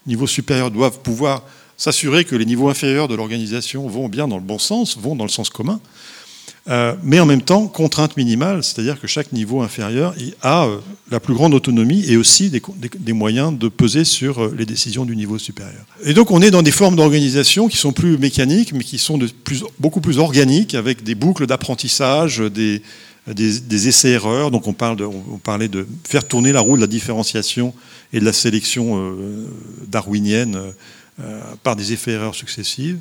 [0.07, 1.43] niveaux supérieurs doivent pouvoir
[1.81, 5.23] s'assurer que les niveaux inférieurs de l'organisation vont bien dans le bon sens, vont dans
[5.23, 5.79] le sens commun.
[6.69, 10.13] Euh, mais en même temps, contrainte minimale, c'est-à-dire que chaque niveau inférieur
[10.43, 10.77] a euh,
[11.09, 15.15] la plus grande autonomie et aussi des, moyens de peser sur euh, les décisions du
[15.15, 15.83] niveau supérieur.
[16.05, 19.17] Et donc on est dans des formes d'organisation qui sont plus mécaniques, mais qui sont
[19.79, 22.83] beaucoup plus organiques, avec des boucles d'apprentissage, des,
[23.87, 24.51] essais-erreurs.
[24.51, 27.73] Donc on, on, parlait de faire tourner la roue de la différenciation
[28.13, 29.15] et de la sélection
[29.87, 30.73] darwinienne
[31.63, 32.99] par des effets-erreurs successives.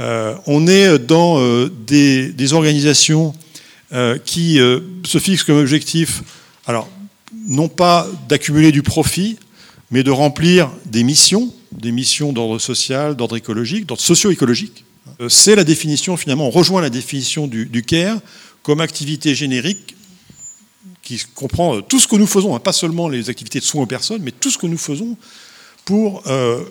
[0.00, 3.34] Euh, on est dans euh, des, organisations
[3.92, 4.58] euh, qui
[5.04, 6.22] se fixent comme objectif,
[6.66, 6.88] alors
[7.48, 9.38] non pas d'accumuler du profit,
[9.90, 14.84] mais de remplir des missions, des missions d'ordre social, d'ordre écologique, d'ordre socio-écologique.
[15.28, 18.20] C'est la définition, finalement, on rejoint la définition du, du CARE
[18.62, 19.96] comme activité générique
[21.02, 23.86] qui comprend tout ce que nous faisons, hein, pas seulement les activités de soins aux
[23.86, 25.16] personnes, mais tout ce que nous faisons
[25.86, 26.62] pour euh,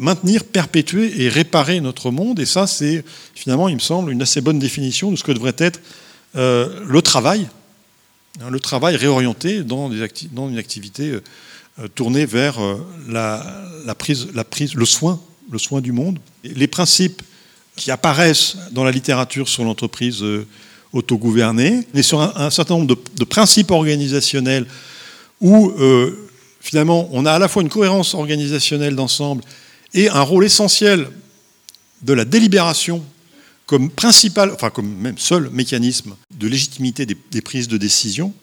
[0.00, 2.40] maintenir, perpétuer et réparer notre monde.
[2.40, 3.04] Et ça, c'est
[3.34, 5.80] finalement, il me semble, une assez bonne définition de ce que devrait être
[6.34, 7.46] euh, le travail,
[8.40, 11.10] hein, le travail réorienté dans, une activité
[11.78, 12.58] euh, tournée vers
[13.06, 14.28] la, prise,
[14.74, 15.20] le soin,
[15.50, 16.18] le soin du monde.
[16.42, 17.22] Les principes
[17.76, 20.24] qui apparaissent dans la littérature sur l'entreprise
[20.92, 24.66] autogouvernée, mais sur un, certain nombre de, principes organisationnels
[25.40, 25.72] où
[26.60, 29.42] finalement on a à la fois une cohérence organisationnelle d'ensemble
[29.94, 31.08] et un rôle essentiel
[32.02, 33.04] de la délibération
[33.66, 38.34] comme principal, enfin comme même seul mécanisme de légitimité des, prises de décision.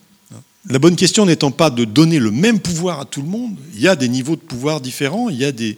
[0.67, 3.81] La bonne question n'étant pas de donner le même pouvoir à tout le monde, il
[3.81, 5.75] y a des niveaux de pouvoir différents, il y a des,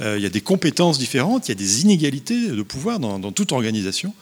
[0.00, 4.14] euh, compétences différentes, il y a des inégalités de pouvoir dans, toute organisation,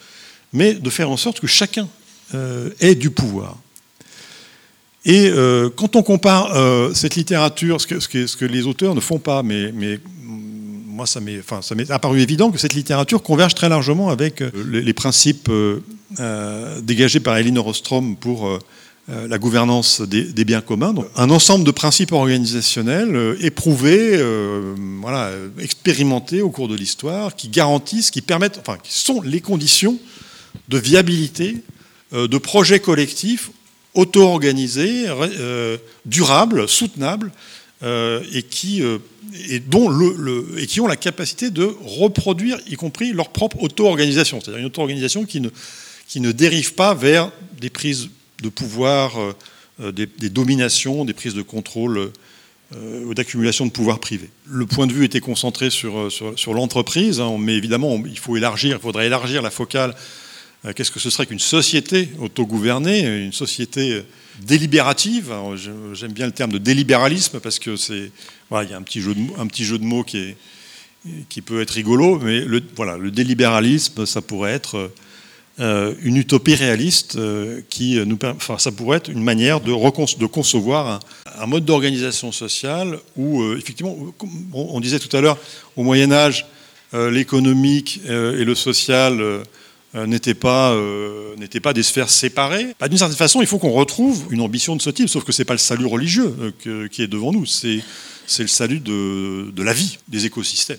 [0.52, 1.88] mais de faire en sorte que chacun
[2.34, 3.58] euh, ait du pouvoir.
[5.04, 6.52] Et euh, quand on compare
[6.94, 7.86] cette littérature, ce
[8.36, 10.00] que, les auteurs ne font pas, mais
[10.96, 14.94] moi, ça m'est enfin, apparu évident que cette littérature converge très largement avec euh, les,
[14.94, 15.80] principes euh,
[16.20, 18.58] euh, dégagés par Elinor Ostrom pour
[19.08, 20.92] la gouvernance des, biens communs.
[20.92, 24.20] Donc, un ensemble de principes organisationnels éprouvés,
[25.00, 25.30] voilà,
[25.60, 29.96] expérimentés au cours de l'histoire, qui garantissent, qui permettent, enfin, qui sont les conditions
[30.68, 31.62] de viabilité
[32.12, 33.52] de projets collectifs
[33.94, 35.06] auto-organisés,
[36.04, 37.30] durables, soutenables,
[37.82, 38.82] et qui
[39.48, 44.40] et, dont le, et qui ont la capacité de reproduire, y compris leur propre auto-organisation,
[44.40, 45.48] c'est-à-dire une auto-organisation qui ne,
[46.08, 48.10] qui ne dérive pas vers des prises
[48.42, 49.34] de pouvoir, euh,
[49.80, 52.10] euh, des, dominations, des prises de contrôle
[52.74, 54.28] euh, ou d'accumulation de pouvoir privé.
[54.46, 58.76] Le point de vue était concentré sur, sur, l'entreprise, hein, mais évidemment, il faut élargir,
[58.76, 59.94] il faudrait élargir la focale.
[60.74, 64.02] Qu'est-ce que ce serait qu'une société autogouvernée, une société
[64.40, 65.32] délibérative.
[65.94, 68.10] J'aime bien le terme de délibéralisme parce que c'est
[68.50, 70.36] il y a un petit jeu de, un petit jeu de mots qui, est,
[71.28, 74.90] qui peut être rigolo, mais le, voilà, le délibéralisme, ça pourrait être
[75.58, 80.26] euh, une utopie réaliste euh, qui nous enfin, ça pourrait être une manière de, de
[80.26, 81.00] concevoir
[81.40, 83.96] un, mode d'organisation sociale où, euh, effectivement,
[84.52, 85.38] on, disait tout à l'heure,
[85.76, 86.46] au Moyen Âge,
[86.92, 89.42] l'économique et le social
[90.06, 90.76] n'étaient pas,
[91.62, 92.74] pas des sphères séparées.
[92.78, 95.32] Bah, d'une certaine façon, il faut qu'on retrouve une ambition de ce type, sauf que
[95.32, 96.34] ce n'est pas le salut religieux
[96.90, 97.80] qui est devant nous, c'est
[98.26, 100.78] c'est le salut de, la vie, des écosystèmes.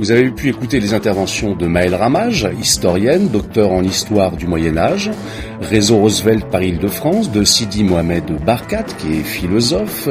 [0.00, 4.76] Vous avez pu écouter les interventions de Maëlle Ramage, historienne, docteur en histoire du Moyen
[4.76, 5.12] Âge,
[5.60, 10.08] Réseau Roosevelt Paris-Île-de-France, de Sidi Mohamed Barkat, qui est philosophe,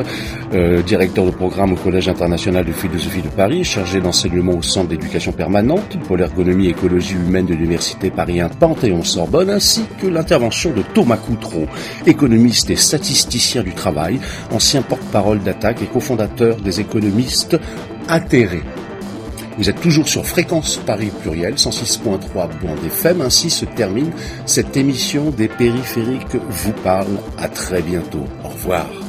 [0.53, 4.87] euh, directeur de programme au Collège international de philosophie de Paris, chargé d'enseignement au Centre
[4.87, 10.71] d'éducation permanente pour l'ergonomie et écologie humaine de l'Université Paris 1 Panthéon-Sorbonne, ainsi que l'intervention
[10.71, 11.67] de Thomas Coutreau,
[12.05, 17.57] économiste et statisticien du travail, ancien porte-parole d'attaque et cofondateur des économistes
[18.07, 18.63] atterrés.
[19.57, 23.21] Vous êtes toujours sur Fréquence Paris Pluriel, 106.3 bande FM.
[23.21, 24.11] Ainsi se termine
[24.45, 27.19] cette émission des périphériques vous parle.
[27.37, 28.25] À très bientôt.
[28.43, 29.02] Au revoir.